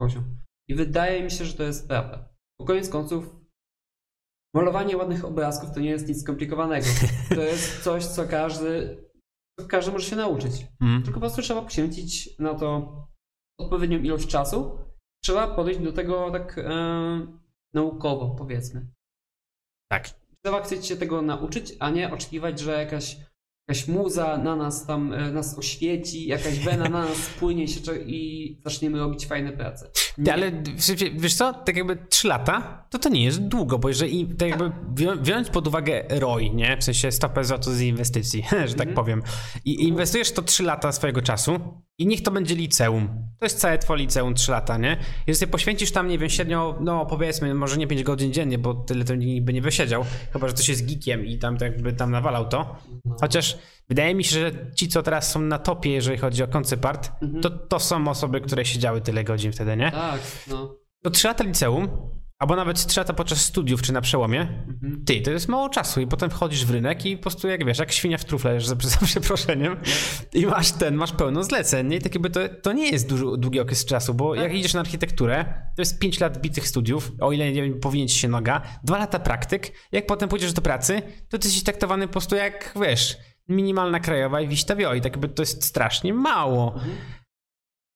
[0.00, 0.38] poziom.
[0.68, 2.28] I wydaje mi się, że to jest prawda.
[2.60, 3.36] Bo koniec końców
[4.54, 6.86] malowanie ładnych obrazków to nie jest nic skomplikowanego.
[7.28, 9.04] To jest coś, co każdy,
[9.68, 10.66] każdy może się nauczyć.
[10.80, 11.02] Mm.
[11.02, 12.96] Tylko po prostu trzeba poświęcić na to
[13.58, 14.78] odpowiednią ilość czasu.
[15.26, 17.26] Trzeba podejść do tego tak e,
[17.74, 18.86] naukowo, powiedzmy.
[19.90, 20.10] Tak.
[20.44, 23.16] Trzeba chcieć się tego nauczyć, a nie oczekiwać, że jakaś
[23.68, 28.60] jakaś muza na nas tam e, nas oświeci, jakaś wena na nas spłynie się i
[28.64, 29.90] zaczniemy robić fajne prace.
[30.18, 30.32] Nie.
[30.32, 30.52] Ale
[31.12, 34.72] wiesz co, tak jakby 3 lata, to to nie jest długo, bo jeżeli tak jakby
[35.16, 36.76] wziąć pod uwagę ROI, nie?
[36.76, 38.94] W sensie stopę zwrotu z inwestycji, że tak mhm.
[38.94, 39.22] powiem,
[39.64, 41.60] i inwestujesz to 3 lata swojego czasu
[41.98, 43.08] i niech to będzie liceum.
[43.38, 44.96] To jest całe twoje liceum 3 lata, nie?
[45.26, 49.04] Jeżeli poświęcisz tam, nie wiem, średnio, no powiedzmy, może nie 5 godzin dziennie, bo tyle
[49.04, 52.10] to nikt by nie wysiedział, chyba, że ktoś jest geekiem i tam tak jakby tam
[52.10, 52.76] nawalał to.
[53.20, 57.10] Chociaż wydaje mi się, że ci, co teraz są na topie, jeżeli chodzi o koncypart,
[57.22, 57.42] mhm.
[57.42, 59.90] to to są osoby, które siedziały tyle godzin wtedy, nie?
[59.90, 60.76] Tak, no.
[61.02, 61.88] To 3 lata liceum,
[62.38, 65.04] albo nawet 3 lata podczas studiów czy na przełomie, mhm.
[65.04, 67.78] ty, to jest mało czasu i potem wchodzisz w rynek i po prostu jak wiesz,
[67.78, 69.76] jak świnia w trufle, za, za przeproszeniem
[70.32, 71.96] i masz ten, masz pełno zleceń nie?
[71.96, 74.54] i tak jakby to, to nie jest duży, długi okres czasu, bo jak tak.
[74.54, 75.44] idziesz na architekturę,
[75.76, 79.18] to jest 5 lat bitych studiów, o ile nie powinien ci się noga, 2 lata
[79.18, 83.16] praktyk, jak potem pójdziesz do pracy, to ty jesteś traktowany po prostu jak, wiesz,
[83.48, 86.74] minimalna krajowa i wiśtawio i tak jakby to jest strasznie mało.
[86.74, 86.96] Mhm.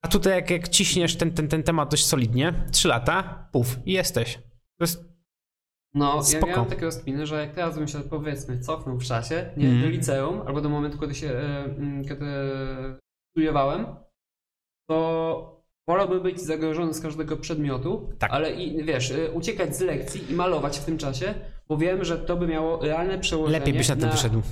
[0.02, 3.92] A tutaj jak, jak ciśniesz ten, ten, ten temat dość solidnie, 3 lata, puf, i
[3.92, 4.34] jesteś.
[4.78, 5.10] To jest
[5.94, 6.46] no, Spoko.
[6.46, 9.82] ja miałem takie rozkminy, że jak teraz bym się powiedzmy cofnął w czasie, nie, mm.
[9.82, 11.74] do liceum, albo do momentu, kiedy się, e,
[12.08, 12.26] kiedy
[13.30, 13.86] studiowałem,
[14.88, 18.30] to wolałbym być zagrożony z każdego przedmiotu, tak.
[18.32, 21.34] ale i wiesz, e, uciekać z lekcji i malować w tym czasie,
[21.68, 23.58] bo wiem, że to by miało realne przełożenie.
[23.58, 24.42] Lepiej byś na tym wyszedł.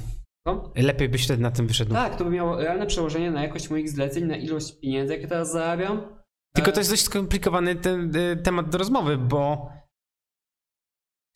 [0.49, 0.73] Co?
[0.77, 1.93] Lepiej byś wtedy na tym wyszedł.
[1.93, 5.53] Tak, to by miało realne przełożenie na jakość moich zleceń, na ilość pieniędzy, jakie teraz
[5.53, 6.01] zarabiam.
[6.55, 9.71] Tylko to jest dość skomplikowany ten, y, temat do rozmowy, bo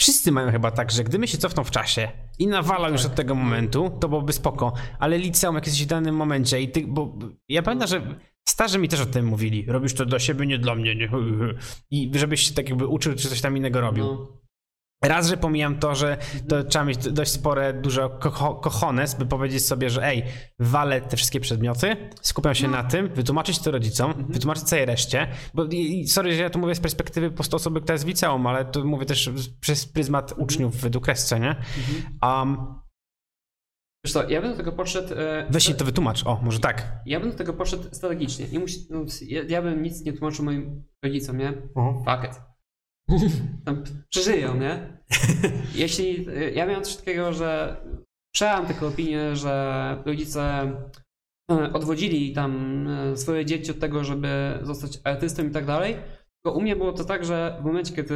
[0.00, 2.92] wszyscy mają chyba tak, że gdyby się cofnął w czasie i nawalał tak.
[2.92, 4.72] już od tego momentu, to byłoby spoko.
[4.98, 8.88] Ale liceum, jak jesteś w danym momencie i ty, bo ja pamiętam, że starzy mi
[8.88, 9.64] też o tym mówili.
[9.68, 10.96] Robisz to dla siebie, nie dla mnie.
[10.96, 11.08] Nie.
[11.90, 14.04] I żebyś się tak jakby uczył, czy coś tam innego robił.
[14.04, 14.41] No.
[15.02, 16.16] Raz, że pomijam to, że
[16.48, 18.10] to trzeba mieć dość spore, dużo
[18.62, 20.24] kochones, by powiedzieć sobie, że ej,
[20.58, 22.76] walę te wszystkie przedmioty, skupiam się no.
[22.76, 24.32] na tym, wytłumaczyć to rodzicom, mhm.
[24.32, 25.64] wytłumaczyć całej reszcie, bo
[26.06, 28.64] sorry, że ja tu mówię z perspektywy po prostu osoby, która jest w liceum, ale
[28.64, 30.44] tu mówię też przez pryzmat mhm.
[30.44, 31.50] uczniów w edukresce, nie?
[31.50, 32.18] Mhm.
[32.22, 32.82] Um,
[34.04, 35.14] Wiesz co, ja bym do tego podszedł...
[35.14, 36.92] E, Weź to wytłumacz, o, może tak.
[37.06, 38.46] Ja bym do tego podszedł strategicznie.
[38.52, 41.52] Nie musi, no, ja, ja, bym nic nie tłumaczył moim rodzicom, nie?
[42.04, 42.51] Fuck it
[43.64, 45.02] tam przeżyją, nie?
[45.74, 47.76] Jeśli, ja miałem coś takiego, że
[48.34, 50.72] przejąłem taką opinię, że rodzice
[51.50, 55.96] e, odwodzili tam e, swoje dzieci od tego, żeby zostać artystą i tak dalej.
[56.44, 58.14] Tylko u mnie było to tak, że w momencie, kiedy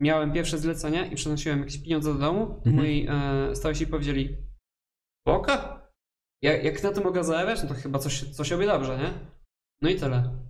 [0.00, 2.76] miałem pierwsze zlecenia i przenosiłem jakieś pieniądze do domu, mhm.
[2.76, 4.36] moi e, starsi powiedzieli,
[5.26, 5.80] Boka?
[6.42, 9.10] Jak, jak na to mogę zarabiać, no to chyba coś, coś robię dobrze, nie?
[9.82, 10.49] No i tyle.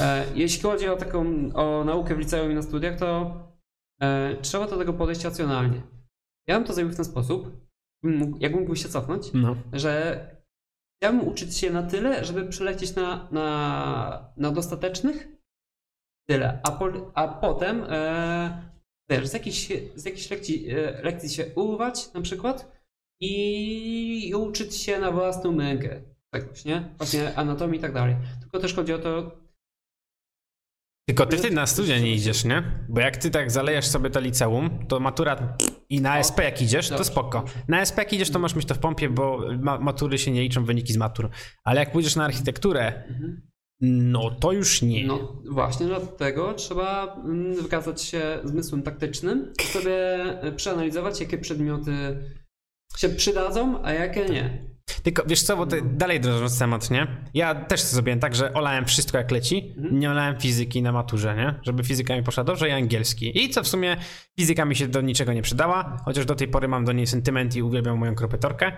[0.00, 3.34] E, jeśli chodzi o taką o naukę w liceum i na studiach, to
[4.00, 5.82] e, trzeba do tego podejść racjonalnie.
[6.48, 7.66] Ja bym to zrobił w ten sposób,
[8.38, 9.56] jak mógłbym się cofnąć, no.
[9.72, 10.20] że
[10.96, 15.28] chciałbym uczyć się na tyle, żeby przelecieć na, na, na dostatecznych
[16.28, 18.70] tyle, a, po, a potem e,
[19.10, 22.72] wiesz, z jakiejś, z jakiejś lekcji, e, lekcji się urwać na przykład
[23.20, 26.02] i, i uczyć się na własną mękę
[26.34, 26.94] czegoś, nie?
[26.98, 28.16] Właśnie anatomii i tak dalej.
[28.40, 29.30] Tylko też chodzi o to,
[31.08, 32.62] tylko ty, ty na studia nie idziesz, nie?
[32.88, 35.56] Bo jak ty tak zalejasz sobie to liceum, to matura
[35.88, 37.44] i na SP jak idziesz, to spoko.
[37.68, 39.40] Na SP jak idziesz, to masz mieć to w pompie, bo
[39.80, 41.30] matury się nie liczą, wyniki z matur.
[41.64, 43.04] Ale jak pójdziesz na architekturę,
[43.80, 45.06] no to już nie.
[45.06, 50.18] No właśnie dlatego trzeba mm, wykazać się zmysłem taktycznym i sobie
[50.56, 51.92] przeanalizować, jakie przedmioty
[52.96, 54.75] się przydadzą, a jakie nie.
[55.02, 57.06] Tylko wiesz co, bo to dalej drążąc temat, nie?
[57.34, 59.98] Ja też zrobiłem tak, że olałem wszystko jak leci, Mhm.
[59.98, 61.54] nie olałem fizyki na maturze, nie?
[61.62, 63.44] Żeby fizyka mi poszła dobrze i angielski.
[63.44, 63.96] I co w sumie
[64.38, 67.56] fizyka mi się do niczego nie przydała, chociaż do tej pory mam do niej sentyment
[67.56, 68.72] i uwielbiam moją kropytorkę.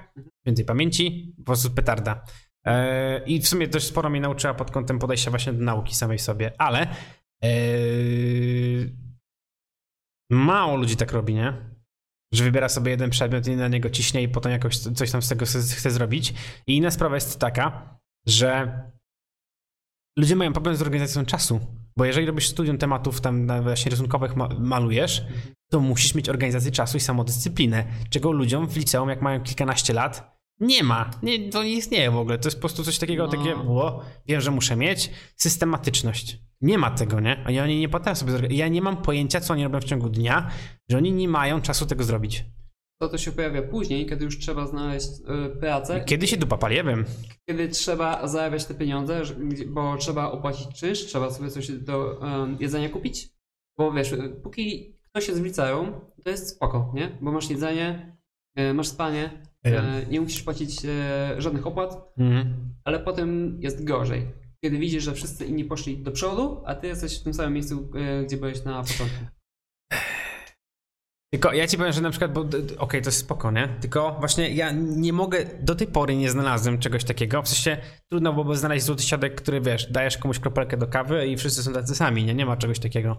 [0.46, 2.24] Więcej pamięci, po prostu petarda.
[2.66, 6.18] E, I w sumie dość sporo mnie nauczyła pod kątem podejścia właśnie do nauki samej
[6.18, 6.86] sobie, ale
[7.44, 7.48] e,
[10.30, 11.77] mało ludzi tak robi, nie?
[12.34, 15.28] Że wybiera sobie jeden przedmiot i na niego ciśnie i potem jakoś coś tam z
[15.28, 16.34] tego chce, zrobić.
[16.66, 18.80] I inna sprawa jest taka, że
[20.18, 21.60] ludzie mają problem z organizacją czasu.
[21.96, 25.26] Bo jeżeli robisz studium tematów tam właśnie rysunkowych ma malujesz,
[25.70, 30.37] to musisz mieć organizację czasu i samodyscyplinę, czego ludziom w liceum, jak mają kilkanaście lat,
[30.60, 31.10] nie ma.
[31.22, 32.38] Nie, to nie istnieje w ogóle.
[32.38, 33.30] To jest po prostu coś takiego, No.
[33.32, 36.38] takie, o, wiem, że muszę mieć systematyczność.
[36.60, 37.44] Nie ma tego, nie?
[37.46, 38.58] Oni, oni nie potrafią sobie zorganizować.
[38.58, 40.50] Ja nie mam pojęcia, co oni robią w ciągu dnia,
[40.90, 42.44] że oni nie mają czasu tego zrobić.
[43.00, 46.76] To to się pojawia później, kiedy już trzeba znaleźć y, pracę, Kiedy się dupa pali,
[46.76, 47.04] ja wiem.
[47.48, 49.22] kiedy trzeba zarabiać te pieniądze,
[49.66, 53.28] bo trzeba opłacić czynsz, trzeba sobie coś do em, jedzenia kupić.
[53.78, 55.92] Bo wiesz, y, póki ktoś jest w liceum,
[56.24, 57.18] to jest spoko, nie?
[57.20, 58.16] Bo masz jedzenie,
[58.58, 60.88] y, masz spanie, y, nie musisz płacić y,
[61.42, 62.74] żadnych opłat, Mhm.
[62.84, 64.26] ale potem jest gorzej.
[64.64, 67.90] Kiedy widzisz, że wszyscy inni poszli do przodu, a ty jesteś w tym samym miejscu,
[68.20, 69.24] y, gdzie byłeś na początku.
[71.32, 72.44] Tylko ja ci powiem, że na przykład, bo
[72.78, 73.68] okej, to jest spoko, nie?
[73.80, 77.42] Tylko właśnie ja nie mogę, do tej pory nie znalazłem czegoś takiego.
[77.42, 81.36] W sensie trudno byłoby znaleźć złoty środek, który wiesz, dajesz komuś kropelkę do kawy i
[81.36, 82.34] wszyscy są tacy sami, nie?
[82.34, 83.18] Nie ma czegoś takiego.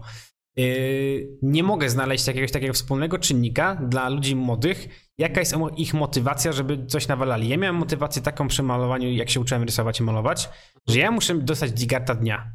[0.56, 4.88] Yy, nie mogę znaleźć jakiegoś takiego wspólnego czynnika dla ludzi młodych,
[5.20, 7.48] jaka jest ich motywacja, żeby coś nawalali.
[7.48, 10.48] Ja miałem motywację taką przy malowaniu, jak się uczyłem rysować i malować,
[10.88, 12.52] że ja muszę dostać digarta dnia.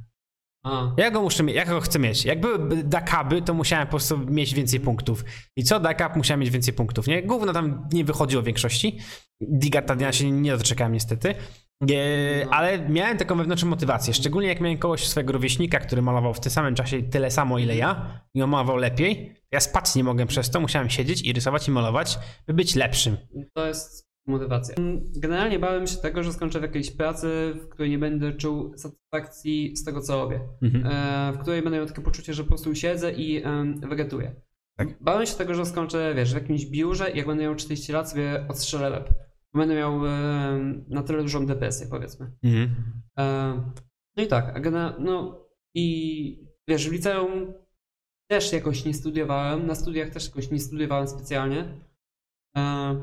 [0.64, 2.26] A, Ja go muszę mieć, jak go chcę mieć.
[2.26, 5.26] Jak były dakaby, to musiałem po prostu mieć więcej punktów.
[5.58, 7.24] I co dakap, musiałem mieć więcej punktów, nie?
[7.24, 9.00] Gówno tam nie wychodziło w większości.
[9.42, 11.36] Digarta dnia się nie doczekałem niestety.
[11.84, 16.40] E, ale miałem taką wewnętrzną motywację, szczególnie jak miałem kogoś swojego rówieśnika, który malował w
[16.40, 19.36] tym samym czasie tyle samo, ile ja i on malował lepiej.
[19.52, 23.18] Ja spać nie mogłem przez to, musiałem siedzieć i rysować i malować, by być lepszym.
[23.54, 24.76] To jest motywacja.
[25.16, 29.78] Generalnie bałem się tego, że skończę w jakiejś pracy, w której nie będę czuł satysfakcji
[29.78, 30.40] z tego, co robię.
[30.62, 30.86] Mhm.
[30.88, 34.36] E, w której będę miał takie poczucie, że po prostu siedzę i em, wegetuję.
[34.78, 35.04] Tak.
[35.04, 38.10] Bałem się tego, że skończę, wiesz, w jakimś biurze i jak będę miał 40 lat,
[38.10, 39.10] sobie odstrzelę lep.
[39.56, 42.32] Będę miał em, na tyle dużą depresję, powiedzmy.
[42.44, 42.76] Mhm.
[43.20, 43.54] E,
[44.18, 44.62] no i tak,
[45.00, 47.54] no i wiesz, w liceum
[48.32, 51.82] też jakoś nie studiowałem, na studiach też jakoś nie studiowałem specjalnie,
[52.58, 52.96] e,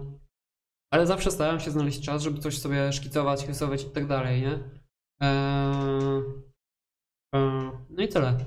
[0.92, 4.58] ale zawsze starałem się znaleźć czas, żeby coś sobie szkicować, rysować i tak dalej, nie?
[5.22, 5.28] E,
[7.34, 8.38] e, no i tyle.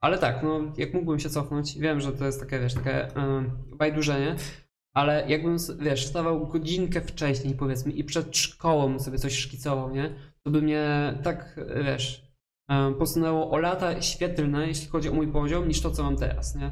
[0.00, 3.44] Ale tak, no jak mógłbym się cofnąć, wiem, że to jest takie, wiesz, takie e,
[3.76, 4.36] bajdurzenie,
[4.98, 10.14] ale jakbym, wiesz, wstawał godzinkę wcześniej, powiedzmy, i przed szkołą sobie coś szkicował, nie?
[10.42, 12.32] To by mnie tak, wiesz,
[12.98, 16.70] posunęło o lata świetlne, jeśli chodzi o mój poziom, niż to, co mam teraz, nie?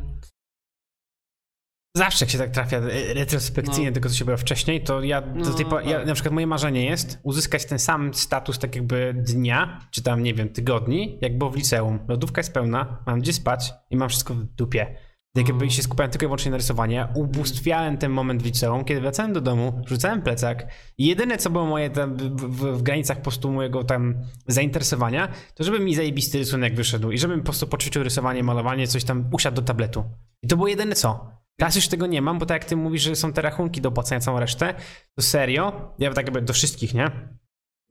[1.96, 3.94] Zawsze jak się tak trafia e, retrospekcyjnie No.
[3.94, 6.06] tego, co się było wcześniej, to ja do No, tej po, ja, tak.
[6.06, 10.34] na przykład moje marzenie jest uzyskać ten sam status tak jakby dnia, czy tam nie
[10.34, 11.98] wiem, tygodni, jak było w liceum.
[12.08, 14.96] Lodówka jest pełna, mam gdzie spać i mam wszystko w dupie.
[15.36, 17.06] Jakby się skupiałem tylko i wyłącznie na rysowaniu.
[17.14, 20.66] Ubóstwiałem ten moment w liceum, kiedy wracałem do domu, rzucałem plecak
[20.98, 24.14] i jedyne, co było moje tam w, w, w granicach po prostu mojego tam
[24.46, 29.04] zainteresowania, to żeby mi zajebisty rysunek wyszedł i żebym po prostu poćwiczył rysowanie, malowanie, coś
[29.04, 30.04] tam usiadł do tabletu.
[30.42, 31.30] I to było jedyne co.
[31.58, 33.88] Teraz już tego nie mam, bo tak jak ty mówisz, że są te rachunki do
[33.88, 34.74] opłacenia całą resztę,
[35.14, 37.10] to serio, ja tak jakby do wszystkich, nie?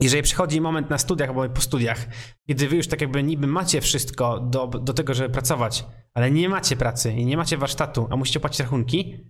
[0.02, 2.08] Jeżeli przychodzi moment na studiach albo po studiach,
[2.48, 6.50] kiedy wy już tak jakby niby macie wszystko do, do tego, żeby pracować, ale nie
[6.50, 9.26] macie pracy i nie macie warsztatu, a musicie płacić rachunki,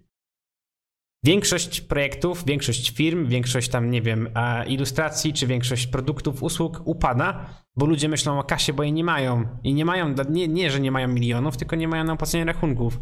[1.26, 4.30] większość projektów, większość firm, większość tam, nie wiem,
[4.68, 9.58] ilustracji, czy większość produktów, usług upada, bo ludzie myślą o kasie, bo jej nie mają.
[9.64, 13.00] I nie mają, nie, nie że nie mają milionów, tylko nie mają na opłacenie rachunków.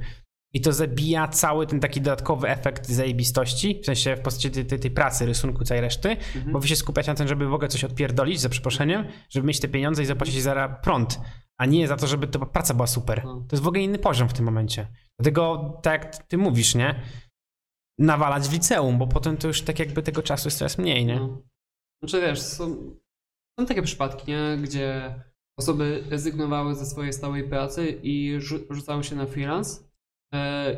[0.56, 4.80] I to zabija cały ten taki dodatkowy efekt zajebistości, w sensie w postaci tej, tej,
[4.80, 6.18] tej pracy, rysunku, całej reszty,
[6.52, 9.60] bo wy się skupiacie na tym, żeby w ogóle coś odpierdolić, za przeproszeniem, żeby mieć
[9.60, 11.20] te pieniądze i zapłacić za prąd,
[11.58, 13.22] a nie za to, żeby ta praca była super.
[13.26, 13.46] No.
[13.50, 14.88] To jest w ogóle inny poziom w tym momencie.
[15.20, 17.02] Dlatego, tak jak ty mówisz, nie?
[18.00, 21.16] Nawalać w liceum, bo potem to już tak jakby tego czasu jest coraz mniej, nie?
[21.16, 21.42] No.
[22.04, 22.66] Znaczy wiesz, są,
[23.60, 24.58] są takie przypadki, nie?
[24.64, 25.16] gdzie
[25.60, 29.93] osoby rezygnowały ze swojej stałej pracy i rzu- rzucały się na freelance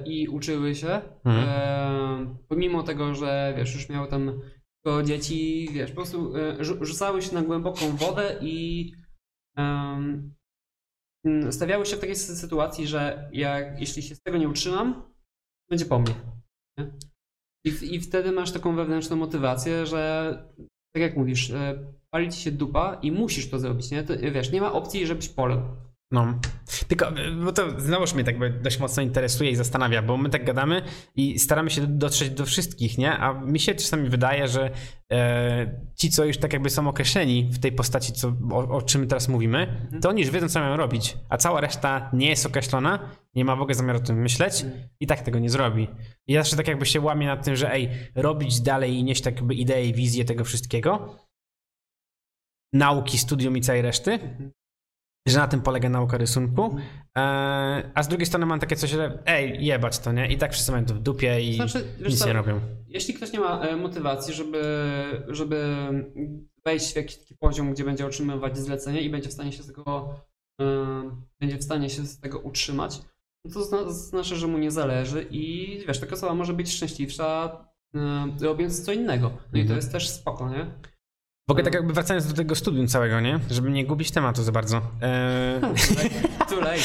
[0.05, 1.01] i uczyły się.
[1.25, 1.45] Mhm.
[1.49, 4.41] E, pomimo tego, że wiesz, już miały tam
[4.83, 8.91] tylko dzieci, wiesz, po prostu e, rzu- rzucały się na głęboką wodę i
[11.51, 15.13] stawiały się w takiej sy- sytuacji, że jak, jeśli się z tego nie utrzymam,
[15.69, 16.15] będzie po mnie.
[16.77, 16.91] Nie?
[17.65, 20.33] I, I wtedy masz taką wewnętrzną motywację, że
[20.95, 24.03] tak jak mówisz, e, pali ci się dupa i musisz to zrobić, nie?
[24.03, 25.61] To, wiesz, nie ma opcji, żebyś poległ.
[26.15, 26.39] No.
[26.87, 27.11] Tylko,
[27.43, 30.81] bo to znowuż mnie tak dość mocno interesuje i zastanawia, bo my tak gadamy
[31.15, 33.17] i staramy się dotrzeć do wszystkich, nie?
[33.17, 34.71] A mi się czasami wydaje, że
[35.11, 39.07] e, ci, co już tak jakby są określeni w tej postaci, co, o, o czym
[39.07, 43.09] teraz mówimy, to oni już wiedzą, co mają robić, a cała reszta nie jest określona,
[43.35, 44.65] nie ma w ogóle zamiaru o tym myśleć
[44.99, 45.87] i tak tego nie zrobi.
[46.27, 49.21] I ja zawsze tak jakby się łamię nad tym, że ej, robić dalej i nieść
[49.21, 51.15] tak jakby ideę i wizję tego wszystkiego,
[52.73, 54.19] nauki, studium i całej reszty,
[55.27, 56.75] że na tym polega nauka rysunku,
[57.17, 57.21] e,
[57.93, 60.27] a z drugiej strony mam takie coś, że ej, jebać to, nie?
[60.31, 62.59] I tak wszyscy mają to w dupie i Znaczy, nic co, nie robią.
[62.87, 64.63] Jeśli ktoś nie ma e, motywacji, żeby,
[65.27, 65.65] żeby
[66.65, 69.67] wejść w jakiś taki poziom, gdzie będzie otrzymywać zlecenie i będzie w stanie się z
[69.67, 70.15] tego,
[70.61, 70.65] e,
[71.39, 73.01] będzie w stanie się z tego utrzymać,
[73.45, 77.57] no to zna, znaczy, że mu nie zależy i wiesz, taka osoba może być szczęśliwsza
[78.41, 79.29] robiąc co innego.
[79.29, 79.75] No i to Mhm.
[79.75, 80.65] jest też spoko, nie?
[81.47, 83.39] W ogóle tak jakby wracając do tego studium całego, nie?
[83.49, 84.81] Żeby nie gubić tematu za bardzo.
[85.01, 85.61] E,
[86.49, 86.79] Too late.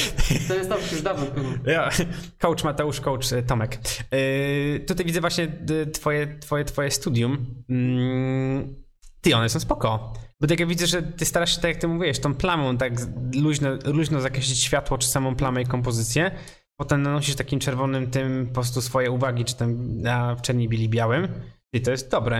[0.48, 1.26] To jest tam już dawno
[1.66, 1.90] ja,
[2.38, 3.78] coach Mateusz, coach e, Tomek.
[4.10, 5.52] E, tutaj widzę właśnie
[5.92, 7.46] twoje, twoje, twoje studium.
[7.68, 8.74] Mm,
[9.20, 10.12] Ty, one są spoko.
[10.40, 12.92] Bo tak jak widzę, że ty starasz się, tak jak ty mówiłeś, tą plamą tak
[13.34, 16.30] luźno, luźno zakreślić światło, czy samą plamę i kompozycję.
[16.76, 21.28] Potem nanosisz takim czerwonym tym po prostu swoje uwagi, czy tam na czerni bili białym.
[21.72, 22.36] I to jest dobre.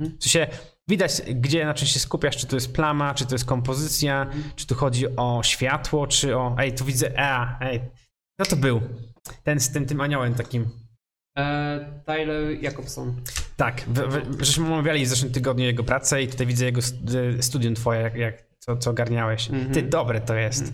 [0.00, 0.18] Mhm.
[0.18, 0.46] W sensie
[0.88, 4.66] widać, gdzie na czym się skupiasz, czy to jest plama, czy to jest kompozycja, czy
[4.66, 6.56] tu chodzi o światło, czy o...
[6.58, 7.12] Ej, tu widzę...
[7.20, 7.80] A, ej,
[8.38, 8.80] no to był.
[9.42, 10.68] Ten z tym, tym aniołem takim.
[11.38, 13.20] E, Tyler Jacobson.
[13.56, 16.96] Tak, w, w, żeśmy omawiali w zeszłym tygodniu jego pracę i tutaj widzę jego st-
[17.40, 19.50] studium twoje, jak, jak, co, co ogarniałeś.
[19.50, 19.74] Mhm.
[19.74, 20.72] Ty, dobre to jest.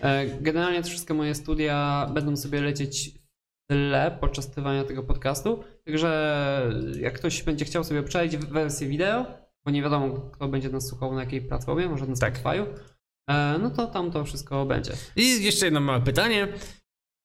[0.00, 5.64] E, Generalnie te wszystkie moje studia będą sobie lecieć w tle podczas trwania tego podcastu.
[5.84, 9.26] Także jak ktoś będzie chciał sobie przejść wersję wideo,
[9.64, 12.42] bo nie wiadomo, kto będzie nas słuchał na jakiej platformie, może na Tak.
[12.42, 12.66] Spotify'u,
[13.30, 14.92] e, no to tam to wszystko będzie.
[15.16, 16.48] I jeszcze jedno małe pytanie.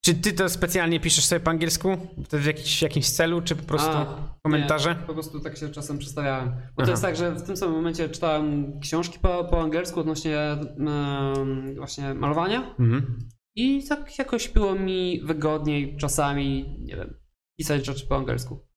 [0.06, 1.98] Czy ty to specjalnie piszesz sobie po angielsku?
[2.30, 4.90] To w jakiś, jakimś celu, czy po prostu A, komentarze?
[4.90, 6.50] Nie, po prostu tak się czasem przedstawiałem.
[6.50, 6.86] Bo Aha.
[6.86, 11.76] to jest tak, że w tym samym momencie czytałem książki po, po angielsku odnośnie em,
[11.76, 12.76] właśnie malowania.
[12.80, 13.20] Mhm.
[13.56, 17.18] I tak jakoś było mi wygodniej czasami, nie wiem,
[17.60, 18.68] pisać rzeczy po angielsku.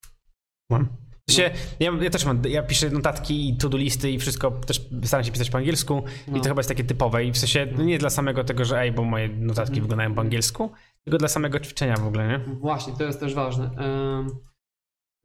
[0.70, 0.88] Mam.
[1.30, 5.24] Sensie, ja, ja też mam, ja piszę notatki i to-do listy i wszystko też staram
[5.24, 6.40] się pisać po angielsku i No.
[6.40, 8.92] to chyba jest takie typowe i w sensie no nie dla samego tego, że ej,
[8.92, 9.82] bo moje notatki Mhm.
[9.82, 10.70] wyglądają po angielsku,
[11.04, 12.38] tylko dla samego ćwiczenia w ogóle, nie?
[12.54, 13.70] Właśnie, to jest też ważne.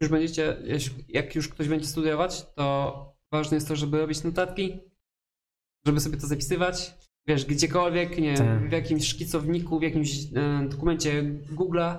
[0.01, 0.57] Już będziecie,
[1.09, 4.79] jak już ktoś będzie studiować, to ważne jest to, żeby robić notatki,
[5.85, 6.93] żeby sobie to zapisywać.
[7.27, 8.69] Wiesz, gdziekolwiek, nie, Tak.
[8.69, 11.23] w jakimś szkicowniku, w jakimś e, dokumencie
[11.55, 11.97] Google'a.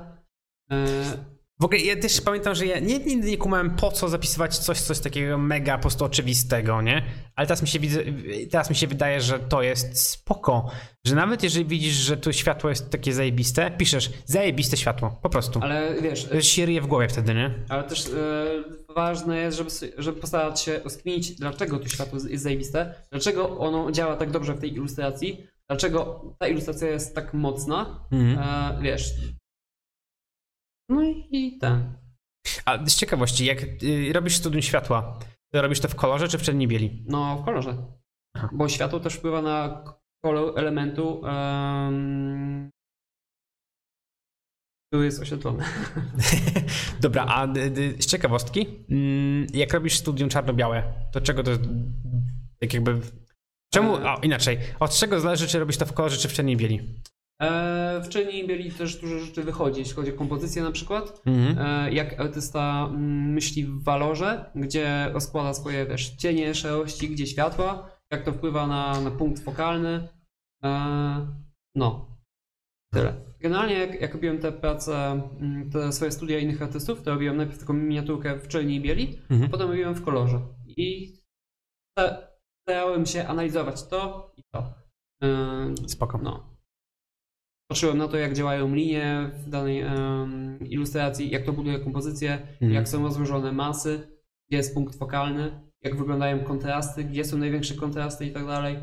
[1.61, 4.81] W ogóle ja też pamiętam, że ja nie, nigdy nie kumałem po co zapisywać coś,
[4.81, 7.03] coś takiego mega po prostu oczywistego, nie?
[7.37, 8.01] Ale teraz mi się widzę,
[8.51, 10.71] teraz mi się wydaje, że to jest spoko,
[11.07, 15.61] że nawet jeżeli widzisz, że tu światło jest takie zajebiste, piszesz zajebiste światło, po prostu.
[15.63, 17.55] ale wiesz, się ryje w głowie wtedy, nie?
[17.69, 18.13] Ale też e,
[18.95, 24.17] ważne jest, żeby, żeby postarać się rozkminić, dlaczego to światło jest zajebiste, dlaczego ono działa
[24.17, 28.39] tak dobrze w tej ilustracji, dlaczego ta ilustracja jest tak mocna, Mhm.
[28.79, 29.11] e, wiesz.
[30.89, 31.97] No i ten.
[32.65, 35.19] A z ciekawości, jak y, robisz studium światła,
[35.53, 37.05] to robisz to w kolorze czy w czerni bieli?
[37.09, 37.87] No, w kolorze.
[38.37, 38.49] Aha.
[38.53, 39.85] Bo światło też wpływa na
[40.25, 42.71] kolor elementu, em,
[44.93, 45.65] który jest oświetlony.
[47.01, 51.51] Dobra, a y, y, z ciekawostki, mm, jak robisz studium czarno-białe, to czego to
[52.61, 53.01] tak jakby,
[53.73, 54.13] czemu, E.
[54.15, 57.01] o, inaczej, od czego zależy, czy robisz to w kolorze czy w czerni bieli?
[57.43, 61.23] E, w Czerni Bieli też dużo rzeczy wychodzi, jeśli chodzi o kompozycję na przykład.
[61.27, 61.59] Mhm.
[61.87, 67.91] E, jak artysta mm, myśli w walorze, gdzie rozkłada swoje wiesz, cienie, szarości, gdzie światła,
[68.11, 70.09] jak to wpływa na, na punkt fokalny.
[70.65, 70.69] E,
[71.75, 72.19] no,
[72.93, 73.15] tyle.
[73.41, 74.97] Generalnie jak, jak robiłem te prace,
[75.41, 79.19] mm, te swoje studia innych artystów, to robiłem najpierw taką miniaturkę w czerni i bieli,
[79.31, 79.51] a Mhm.
[79.51, 80.41] potem robiłem w kolorze.
[80.67, 81.17] I
[81.99, 82.19] sta-
[82.69, 84.75] starałem się analizować to i to.
[85.87, 86.19] Spoko.
[86.19, 86.54] no.
[87.75, 92.73] Patrzyłem na to, jak działają linie w danej em, ilustracji, jak to buduje kompozycję, Mhm.
[92.73, 98.27] jak są rozłożone masy, gdzie jest punkt fokalny, jak wyglądają kontrasty, gdzie są największe kontrasty
[98.27, 98.79] i tak dalej.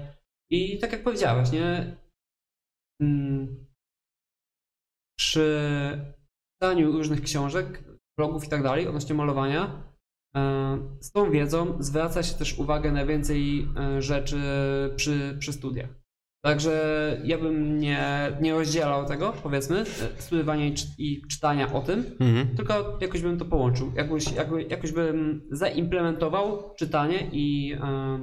[0.49, 1.97] I tak jak powiedziałeś, nie?
[3.01, 3.65] Mm,
[5.19, 5.47] Przy
[6.53, 7.83] czytaniu różnych książek,
[8.17, 9.83] blogów i tak dalej odnośnie malowania,
[10.35, 10.41] e,
[11.01, 14.41] z tą wiedzą zwraca się też uwagę na więcej e, rzeczy
[14.95, 16.00] przy, przy studiach.
[16.43, 21.81] Także ja bym nie, nie rozdzielał tego, powiedzmy, e, studiowania i, czy, i czytania o
[21.81, 22.55] tym, Mhm.
[22.55, 23.91] tylko jakoś bym to połączył.
[23.95, 28.19] Jakoś, jakoś, jakoś bym zaimplementował czytanie i e,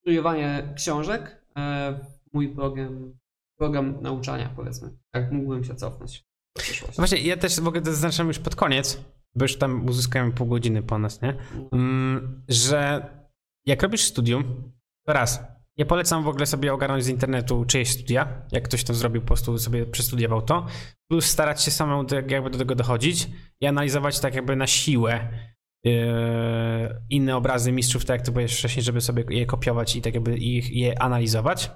[0.00, 1.92] studiowanie książek e,
[2.30, 3.12] w mój program,
[3.58, 4.90] program nauczania, powiedzmy.
[5.14, 6.24] Jak mógłbym się cofnąć
[6.58, 6.96] przyszłość.
[6.96, 9.00] Właśnie, ja też mogę to zaznaczam już pod koniec,
[9.34, 11.34] bo już tam uzyskałem pół godziny po nas, nie?
[11.72, 13.06] Mm, że
[13.66, 14.44] jak robisz studium,
[15.06, 15.40] to raz,
[15.78, 19.26] ja polecam w ogóle sobie ogarnąć z internetu czyjeś studia, jak ktoś to zrobił, po
[19.26, 20.66] prostu sobie przestudiował to,
[21.10, 23.28] plus starać się samemu jakby do tego dochodzić
[23.60, 25.28] i analizować tak jakby na siłę
[25.84, 25.92] yy,
[27.10, 30.36] inne obrazy mistrzów, tak jak ty powiedziałeś wcześniej, żeby sobie je kopiować i tak jakby
[30.36, 31.70] ich, je analizować.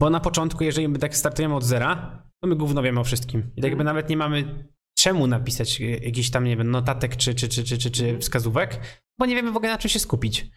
[0.00, 3.52] Bo na początku, jeżeli my tak startujemy od zera, to my gówno wiemy o wszystkim.
[3.56, 4.68] I tak jakby nawet nie mamy
[4.98, 8.80] czemu napisać y, jakiś tam, nie wiem, notatek czy, czy, czy, czy, czy, czy wskazówek,
[9.18, 10.50] bo nie wiemy w ogóle na czym się skupić.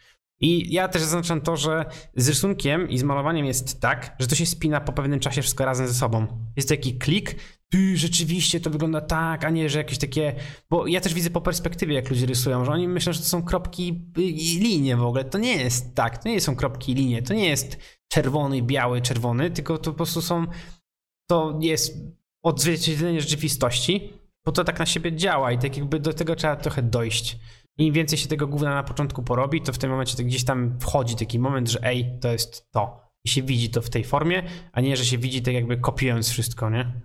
[0.43, 1.85] I ja też zaznaczam to, że
[2.15, 5.65] z rysunkiem i z malowaniem jest tak, że to się spina po pewnym czasie wszystko
[5.65, 6.27] razem ze sobą.
[6.55, 7.35] Jest taki klik,
[7.69, 10.35] ty, rzeczywiście to wygląda tak, a nie, że jakieś takie...
[10.69, 13.43] Bo ja też widzę po perspektywie, jak ludzie rysują, że oni myślą, że to są
[13.43, 15.23] kropki i linie w ogóle.
[15.23, 17.77] To nie jest tak, to nie są kropki i linie, to nie jest
[18.07, 20.45] czerwony, biały, czerwony, tylko to po prostu są...
[21.29, 21.97] To jest
[22.43, 24.13] odzwierciedlenie rzeczywistości,
[24.45, 27.37] bo to tak na siebie działa i tak jakby do tego trzeba trochę dojść.
[27.77, 30.79] Im więcej się tego gówna na początku porobi, to w tym momencie to gdzieś tam
[30.79, 33.03] wchodzi taki moment, że ej, to jest to.
[33.25, 36.29] I się widzi to w tej formie, a nie, że się widzi tak jakby kopiując
[36.29, 37.01] wszystko, nie?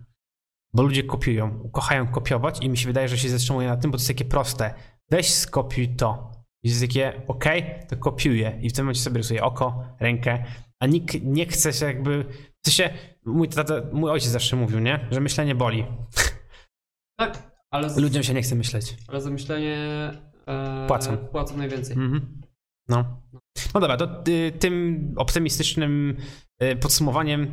[0.75, 3.97] Bo ludzie kopiują, kochają kopiować i mi się wydaje, że się zatrzymuje na tym, bo
[3.97, 4.75] to jest takie proste.
[5.11, 6.31] Weź skopiuj to.
[6.63, 7.45] I jest takie, ok,
[7.89, 8.59] to kopiuję.
[8.63, 10.45] I w tym momencie sobie rysuję oko, rękę,
[10.81, 12.25] a nikt nie chce się jakby...
[12.65, 12.95] W sensie,
[13.25, 15.09] mój, tata, mój ojciec zawsze mówił, nie?
[15.11, 15.87] Że myślenie boli.
[17.19, 18.97] Tak, ale, z, Ludziom się nie chce myśleć.
[19.09, 20.28] ale za myślenie e,
[20.87, 21.17] Płacą.
[21.17, 21.97] płacą najwięcej.
[21.97, 22.43] Mhm.
[22.89, 23.23] No.
[23.75, 26.17] No dobra, to y, tym optymistycznym
[26.63, 27.53] y, podsumowaniem,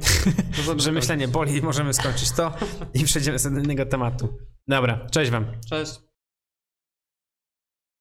[0.58, 2.54] Możemy że myślenie boli, możemy skończyć to
[2.94, 4.38] i przejdziemy do innego tematu.
[4.68, 5.46] Dobra, cześć wam.
[5.70, 6.05] Cześć.